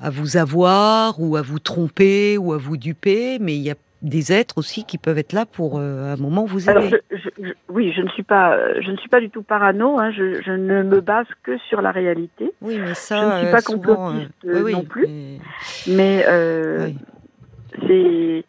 à 0.00 0.10
vous 0.10 0.36
avoir 0.36 1.20
ou 1.20 1.36
à 1.36 1.42
vous 1.42 1.60
tromper 1.60 2.36
ou 2.36 2.52
à 2.52 2.58
vous 2.58 2.76
duper, 2.76 3.38
mais 3.38 3.54
il 3.54 3.62
y 3.62 3.70
a 3.70 3.76
des 4.02 4.32
êtres 4.32 4.58
aussi 4.58 4.84
qui 4.84 4.98
peuvent 4.98 5.18
être 5.18 5.32
là 5.32 5.46
pour 5.46 5.78
euh, 5.78 6.12
un 6.12 6.16
moment 6.16 6.44
vous 6.44 6.68
aider. 6.68 7.00
oui, 7.68 7.92
je 7.96 8.02
ne 8.02 8.08
suis 8.08 8.24
pas, 8.24 8.58
je 8.80 8.90
ne 8.90 8.96
suis 8.96 9.08
pas 9.08 9.20
du 9.20 9.30
tout 9.30 9.42
parano. 9.42 9.98
Hein, 9.98 10.10
je, 10.10 10.50
ne 10.50 10.82
me 10.82 11.00
base 11.00 11.26
que 11.42 11.56
sur 11.58 11.80
la 11.80 11.92
réalité. 11.92 12.52
Oui, 12.60 12.78
mais 12.78 12.94
ça, 12.94 13.20
je 13.20 13.36
ne 13.36 13.42
suis 13.42 13.52
pas 13.52 13.58
euh, 13.58 13.62
complotiste 13.62 14.30
euh, 14.44 14.70
non 14.70 14.84
plus. 14.84 15.06
Mais, 15.86 16.24
c'est 17.86 18.44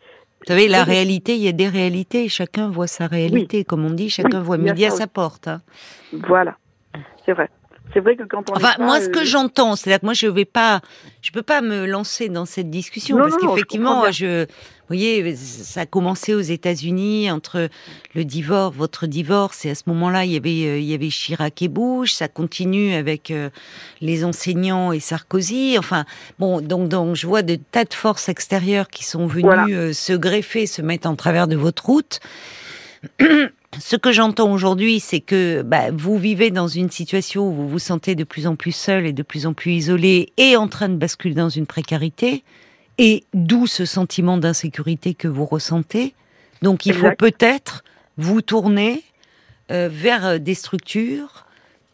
vous 0.46 0.54
savez, 0.54 0.68
la 0.68 0.84
réalité, 0.84 1.36
il 1.36 1.42
y 1.42 1.48
a 1.48 1.54
des 1.54 1.70
réalités, 1.70 2.28
chacun 2.28 2.70
voit 2.70 2.88
sa 2.88 3.08
réalité. 3.08 3.64
Comme 3.64 3.86
on 3.86 3.92
dit, 3.92 4.10
chacun 4.10 4.42
voit 4.42 4.58
midi 4.58 4.86
à 4.86 4.90
sa 4.90 5.08
porte. 5.08 5.48
Hein. 5.48 5.62
Voilà, 6.12 6.58
c'est 7.26 7.32
vrai. 7.32 7.50
C'est 7.94 8.00
vrai 8.00 8.16
que 8.16 8.24
quand 8.24 8.50
on. 8.50 8.56
Enfin, 8.56 8.74
moi, 8.80 9.00
ce 9.00 9.08
que 9.08 9.20
euh, 9.20 9.26
j'entends, 9.26 9.76
c'est 9.76 9.98
que 9.98 10.06
moi, 10.06 10.14
je 10.14 10.28
vais 10.28 10.46
pas, 10.46 10.82
je 11.22 11.32
peux 11.32 11.44
pas 11.44 11.62
me 11.62 11.86
lancer 11.86 12.28
dans 12.28 12.46
cette 12.46 12.70
discussion 12.70 13.18
parce 13.18 13.38
qu'effectivement, 13.38 14.12
je, 14.12 14.48
voyez, 14.88 15.36
ça 15.36 15.82
a 15.82 15.86
commencé 15.86 16.34
aux 16.34 16.42
États-Unis 16.42 17.32
entre 17.32 17.70
le 18.16 18.26
divorce, 18.26 18.76
votre 18.76 19.08
divorce, 19.08 19.66
et 19.66 19.72
à 19.72 19.76
ce 19.76 19.84
moment-là, 19.88 20.26
il 20.26 20.32
y 20.32 20.38
avait, 20.38 20.66
euh, 20.66 20.80
il 20.80 20.86
y 20.86 20.94
avait 20.94 21.10
Chirac 21.10 21.62
et 21.62 21.68
Bush. 21.68 22.14
Ça 22.14 22.28
continue 22.28 22.94
avec 22.94 23.32
euh, 23.32 23.50
les 24.02 24.24
enseignants 24.24 24.92
et 24.92 25.00
Sarkozy. 25.00 25.78
Enfin, 25.78 26.06
bon, 26.40 26.62
donc, 26.62 26.90
donc, 26.90 27.16
je 27.16 27.28
vois 27.28 27.42
de 27.42 27.56
tas 27.56 27.86
de 27.86 27.94
forces 27.94 28.30
extérieures 28.30 28.90
qui 28.90 29.04
sont 29.04 29.28
venues 29.28 29.94
se 29.94 30.14
greffer, 30.14 30.68
se 30.68 30.82
mettre 30.82 31.08
en 31.08 31.16
travers 31.16 31.48
de 31.48 31.56
votre 31.56 31.86
route. 31.86 32.20
ce 33.80 33.96
que 33.96 34.12
j'entends 34.12 34.52
aujourd'hui, 34.52 35.00
c'est 35.00 35.20
que 35.20 35.62
bah, 35.62 35.92
vous 35.92 36.18
vivez 36.18 36.52
dans 36.52 36.68
une 36.68 36.90
situation 36.90 37.48
où 37.48 37.54
vous 37.54 37.70
vous 37.70 37.80
sentez 37.80 38.16
de 38.16 38.24
plus 38.24 38.48
en 38.48 38.56
plus 38.56 38.72
seul 38.72 39.06
et 39.06 39.14
de 39.14 39.24
plus 39.24 39.46
en 39.46 39.54
plus 39.54 39.74
isolé 39.74 40.32
et 40.38 40.56
en 40.56 40.68
train 40.68 40.90
de 40.90 40.96
basculer 40.96 41.36
dans 41.36 41.50
une 41.50 41.66
précarité, 41.66 42.44
et 42.98 43.24
d'où 43.34 43.68
ce 43.68 43.86
sentiment 43.86 44.38
d'insécurité 44.38 45.14
que 45.14 45.28
vous 45.28 45.46
ressentez. 45.46 46.14
Donc 46.62 46.86
il 46.86 46.94
faut 46.94 47.12
peut-être 47.18 47.84
vous 48.18 48.42
tourner 48.42 49.04
euh, 49.72 49.90
vers 49.92 50.40
des 50.40 50.54
structures 50.54 51.46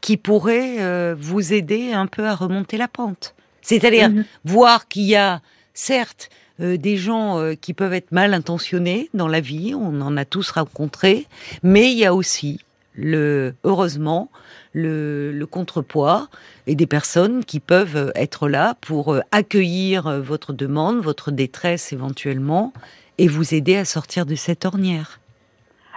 qui 0.01 0.17
pourraient 0.17 0.77
euh, 0.79 1.15
vous 1.17 1.53
aider 1.53 1.93
un 1.93 2.07
peu 2.07 2.25
à 2.25 2.35
remonter 2.35 2.77
la 2.77 2.87
pente. 2.87 3.35
C'est-à-dire 3.61 4.09
mhm. 4.09 4.25
voir 4.45 4.87
qu'il 4.87 5.03
y 5.03 5.15
a, 5.15 5.41
certes, 5.73 6.29
euh, 6.61 6.77
des 6.77 6.97
gens 6.97 7.39
euh, 7.39 7.53
qui 7.55 7.73
peuvent 7.73 7.93
être 7.93 8.11
mal 8.11 8.33
intentionnés 8.33 9.09
dans 9.13 9.27
la 9.27 9.39
vie, 9.39 9.73
on 9.75 10.01
en 10.01 10.17
a 10.17 10.25
tous 10.25 10.51
rencontré, 10.51 11.27
mais 11.63 11.91
il 11.91 11.97
y 11.97 12.05
a 12.05 12.13
aussi, 12.13 12.59
le, 12.99 13.53
heureusement, 13.63 14.29
le, 14.73 15.31
le 15.31 15.45
contrepoids 15.45 16.27
et 16.67 16.75
des 16.75 16.87
personnes 16.87 17.43
qui 17.43 17.59
peuvent 17.59 18.11
être 18.15 18.49
là 18.49 18.75
pour 18.81 19.13
euh, 19.13 19.21
accueillir 19.31 20.21
votre 20.21 20.53
demande, 20.53 20.99
votre 20.99 21.31
détresse 21.31 21.93
éventuellement, 21.93 22.73
et 23.17 23.27
vous 23.27 23.53
aider 23.53 23.75
à 23.75 23.85
sortir 23.85 24.25
de 24.25 24.35
cette 24.35 24.65
ornière. 24.65 25.19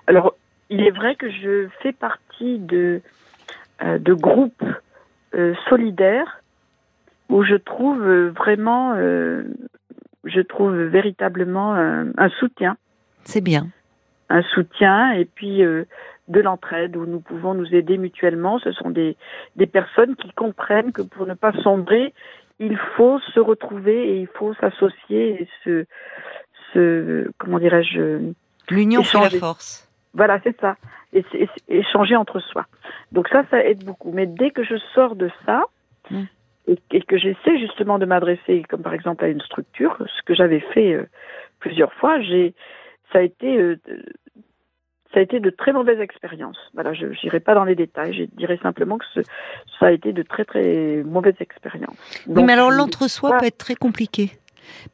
Alors, 0.06 0.34
il 0.70 0.80
est 0.80 0.90
vrai 0.90 1.14
que 1.16 1.30
je 1.30 1.68
fais 1.82 1.92
partie 1.92 2.58
de, 2.58 3.00
de 3.82 4.14
groupes 4.14 4.64
solidaires 5.68 6.42
où 7.28 7.44
je 7.44 7.54
trouve 7.54 8.02
vraiment 8.36 8.94
je 10.24 10.40
trouve 10.40 10.74
véritablement 10.74 11.74
un, 11.74 12.28
soutien. 12.38 12.76
C'est 13.24 13.40
bien. 13.40 13.68
Un 14.28 14.42
soutien 14.42 15.12
et 15.12 15.24
puis 15.24 15.64
euh, 15.64 15.84
de 16.28 16.40
l'entraide 16.40 16.96
où 16.96 17.06
nous 17.06 17.20
pouvons 17.20 17.54
nous 17.54 17.74
aider 17.74 17.98
mutuellement. 17.98 18.58
Ce 18.58 18.72
sont 18.72 18.90
des, 18.90 19.16
des 19.56 19.66
personnes 19.66 20.16
qui 20.16 20.32
comprennent 20.32 20.92
que 20.92 21.02
pour 21.02 21.26
ne 21.26 21.34
pas 21.34 21.52
sombrer, 21.62 22.14
il 22.58 22.76
faut 22.96 23.18
se 23.34 23.40
retrouver 23.40 24.10
et 24.10 24.20
il 24.20 24.28
faut 24.28 24.54
s'associer 24.54 25.42
et 25.42 25.48
se, 25.64 25.84
se 26.72 27.30
comment 27.38 27.58
dirais-je 27.58 28.32
L'union 28.70 29.02
fait 29.02 29.18
la 29.18 29.30
force. 29.30 29.88
Voilà, 30.14 30.38
c'est 30.44 30.58
ça. 30.60 30.76
Et, 31.12 31.24
échanger 31.68 32.16
entre 32.16 32.38
soi. 32.40 32.66
Donc 33.10 33.28
ça, 33.28 33.44
ça 33.50 33.64
aide 33.64 33.84
beaucoup. 33.84 34.12
Mais 34.12 34.26
dès 34.26 34.50
que 34.50 34.62
je 34.62 34.76
sors 34.94 35.16
de 35.16 35.30
ça, 35.44 35.64
mmh 36.10 36.22
et, 36.66 37.02
que 37.02 37.18
j'essaie 37.18 37.58
justement 37.58 37.98
de 37.98 38.06
m'adresser, 38.06 38.62
comme 38.68 38.82
par 38.82 38.94
exemple 38.94 39.24
à 39.24 39.28
une 39.28 39.40
structure, 39.40 39.96
ce 40.06 40.22
que 40.22 40.34
j'avais 40.34 40.60
fait 40.60 40.92
euh, 40.92 41.08
plusieurs 41.58 41.92
fois, 41.94 42.20
j'ai, 42.20 42.54
ça 43.12 43.18
a 43.18 43.22
été, 43.22 43.58
euh, 43.58 43.80
ça 45.12 45.20
a 45.20 45.22
été 45.22 45.40
de 45.40 45.50
très 45.50 45.72
mauvaises 45.72 46.00
expériences. 46.00 46.56
Voilà, 46.74 46.94
je 46.94 47.06
n'irai 47.22 47.40
pas 47.40 47.54
dans 47.54 47.64
les 47.64 47.74
détails, 47.74 48.14
je 48.14 48.24
dirais 48.36 48.58
simplement 48.62 48.98
que 48.98 49.04
ça 49.14 49.86
a 49.86 49.92
été 49.92 50.12
de 50.12 50.22
très 50.22 50.44
très 50.44 51.02
mauvaises 51.04 51.34
expériences. 51.40 51.96
oui, 52.26 52.42
mais 52.44 52.52
alors 52.52 52.70
l'entre-soi 52.70 53.38
peut 53.38 53.46
être 53.46 53.58
très 53.58 53.74
compliqué. 53.74 54.32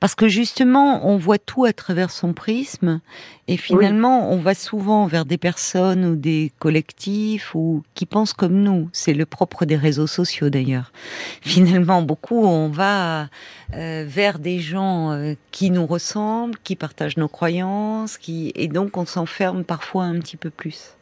Parce 0.00 0.14
que 0.14 0.28
justement, 0.28 1.06
on 1.08 1.16
voit 1.16 1.38
tout 1.38 1.64
à 1.64 1.72
travers 1.72 2.10
son 2.10 2.32
prisme, 2.32 3.00
et 3.46 3.56
finalement, 3.56 4.30
on 4.30 4.36
va 4.36 4.54
souvent 4.54 5.06
vers 5.06 5.24
des 5.24 5.38
personnes 5.38 6.04
ou 6.04 6.16
des 6.16 6.52
collectifs 6.58 7.54
ou 7.54 7.82
qui 7.94 8.04
pensent 8.04 8.34
comme 8.34 8.62
nous. 8.62 8.90
C'est 8.92 9.14
le 9.14 9.24
propre 9.24 9.64
des 9.64 9.76
réseaux 9.76 10.06
sociaux 10.06 10.50
d'ailleurs. 10.50 10.92
Finalement, 11.40 12.02
beaucoup, 12.02 12.44
on 12.44 12.68
va 12.68 13.28
euh, 13.74 14.04
vers 14.06 14.38
des 14.38 14.60
gens 14.60 15.12
euh, 15.12 15.34
qui 15.50 15.70
nous 15.70 15.86
ressemblent, 15.86 16.58
qui 16.62 16.76
partagent 16.76 17.16
nos 17.16 17.28
croyances, 17.28 18.18
qui 18.18 18.52
et 18.54 18.68
donc 18.68 18.96
on 18.96 19.06
s'enferme 19.06 19.64
parfois 19.64 20.04
un 20.04 20.18
petit 20.18 20.36
peu 20.36 20.50
plus. 20.50 20.94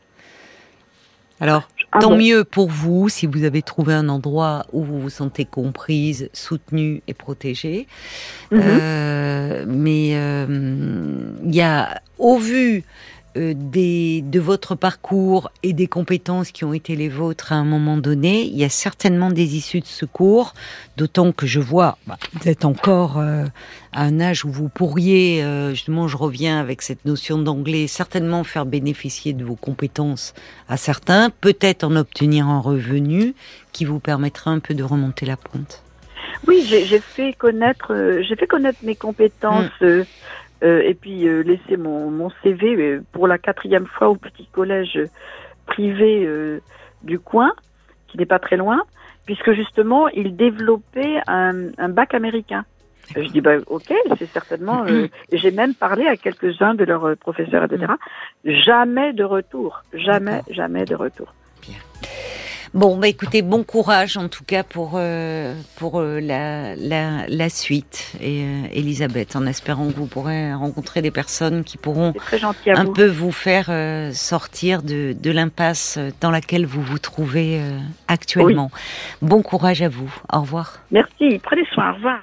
Alors, 1.40 1.68
ah 1.92 1.99
tant 2.01 2.16
mieux 2.16 2.44
pour 2.44 2.68
vous 2.68 3.09
si 3.09 3.27
vous 3.27 3.44
avez 3.44 3.62
trouvé 3.62 3.94
un 3.94 4.09
endroit 4.09 4.66
où 4.72 4.83
vous 4.83 5.01
vous 5.01 5.11
sentez 5.11 5.44
comprise, 5.44 6.29
soutenue 6.33 7.03
et 7.07 7.14
protégée. 7.14 7.87
Mhm. 8.51 8.61
Euh, 8.62 9.64
mais 9.66 10.11
euh, 10.14 10.46
il 11.44 11.55
y 11.55 11.62
a, 11.62 12.01
au 12.18 12.38
vu 12.38 12.85
des, 13.55 14.22
de 14.22 14.40
votre 14.40 14.75
parcours 14.75 15.51
et 15.62 15.72
des 15.72 15.87
compétences 15.87 16.51
qui 16.51 16.64
ont 16.64 16.72
été 16.72 16.96
les 16.96 17.09
vôtres 17.09 17.53
à 17.53 17.57
un 17.57 17.64
moment 17.64 17.96
donné, 17.96 18.42
il 18.42 18.57
y 18.57 18.64
a 18.64 18.68
certainement 18.68 19.31
des 19.31 19.57
issues 19.57 19.81
de 19.81 19.87
secours, 19.87 20.55
d'autant 20.96 21.33
que 21.33 21.46
je 21.46 21.61
vois, 21.61 21.99
bah, 22.07 22.18
vous 22.35 22.49
êtes 22.49 22.64
encore 22.64 23.18
euh, 23.18 23.44
à 23.92 24.03
un 24.03 24.20
âge 24.20 24.44
où 24.44 24.51
vous 24.51 24.68
pourriez, 24.68 25.42
euh, 25.42 25.70
justement, 25.70 26.09
je 26.09 26.16
reviens 26.16 26.59
avec 26.61 26.83
cette 26.83 27.05
notion 27.05 27.38
d'anglais, 27.38 27.87
certainement 27.87 28.44
faire 28.44 28.66
bénéficier 28.66 29.33
de 29.33 29.44
vos 29.44 29.57
compétences 29.57 30.35
à 30.68 30.77
certains, 30.77 31.31
peut-être 31.31 31.85
en 31.85 31.96
obtenir 31.96 32.46
un 32.46 32.61
revenu 32.61 33.35
qui 33.72 33.85
vous 33.85 34.01
permettra 34.01 34.51
un 34.51 34.59
peu 34.59 34.75
de 34.75 34.83
remonter 34.83 35.27
la 35.27 35.37
pente. 35.37 35.83
Oui, 36.46 36.64
j'ai 36.68 37.01
fait 37.01 37.33
connaître, 37.33 38.20
j'ai 38.20 38.37
fait 38.37 38.46
connaître 38.46 38.79
mes 38.83 38.94
compétences. 38.94 39.70
Mmh. 39.81 40.03
Euh, 40.62 40.81
et 40.83 40.95
puis 40.95 41.29
euh, 41.29 41.42
laisser 41.42 41.77
mon, 41.77 42.11
mon 42.11 42.31
CV 42.42 42.77
euh, 42.77 43.03
pour 43.12 43.27
la 43.27 43.37
quatrième 43.38 43.87
fois 43.87 44.09
au 44.09 44.16
petit 44.16 44.47
collège 44.47 44.99
privé 45.66 46.29
du 47.03 47.19
coin, 47.19 47.53
qui 48.07 48.19
n'est 48.19 48.27
pas 48.27 48.38
très 48.38 48.57
loin, 48.57 48.85
puisque 49.27 49.53
justement 49.53 50.07
il 50.09 50.37
développait 50.37 51.21
un, 51.27 51.73
un 51.77 51.88
bac 51.88 52.14
américain. 52.14 52.64
Je 53.14 53.29
dis 53.29 53.40
bah 53.40 53.57
ok, 53.66 53.92
c'est 54.16 54.27
certainement. 54.27 54.85
J'ai 55.33 55.51
même 55.51 55.75
parlé 55.75 56.07
à 56.07 56.16
quelques-uns 56.16 56.75
de 56.75 56.85
leurs 56.85 57.16
professeurs, 57.16 57.64
etc. 57.64 57.95
Jamais 58.45 59.12
de 59.12 59.25
retour, 59.25 59.83
jamais, 59.92 60.42
jamais 60.51 60.85
de 60.85 60.95
retour. 60.95 61.35
Bon, 62.76 62.98
bah 62.98 63.08
écoutez, 63.08 63.40
bon 63.40 63.64
courage 63.64 64.18
en 64.18 64.28
tout 64.28 64.44
cas 64.44 64.62
pour 64.62 64.96
euh, 64.96 65.54
pour 65.78 65.98
euh, 65.98 66.20
la, 66.20 66.76
la, 66.76 67.26
la, 67.26 67.48
suite 67.48 68.12
et 68.20 68.42
euh, 68.42 68.66
Elisabeth, 68.70 69.34
en 69.34 69.46
espérant 69.46 69.88
que 69.88 69.94
vous 69.94 70.04
pourrez 70.04 70.52
rencontrer 70.52 71.00
des 71.00 71.10
personnes 71.10 71.64
qui 71.64 71.78
pourront 71.78 72.12
un 72.66 72.84
peu 72.84 73.06
vous 73.06 73.32
faire 73.32 73.70
sortir 74.12 74.82
de, 74.82 75.16
de 75.18 75.30
l'impasse 75.30 75.98
dans 76.20 76.30
laquelle 76.30 76.66
vous 76.66 76.82
vous 76.82 76.98
trouvez 76.98 77.62
actuellement. 78.08 78.70
Bon 79.22 79.40
courage 79.40 79.80
à 79.80 79.88
vous. 79.88 80.14
Au 80.30 80.42
revoir. 80.42 80.80
Merci. 80.90 81.40
Prenez 81.42 81.64
soin. 81.72 81.92
Au 81.92 81.94
revoir. 81.94 82.20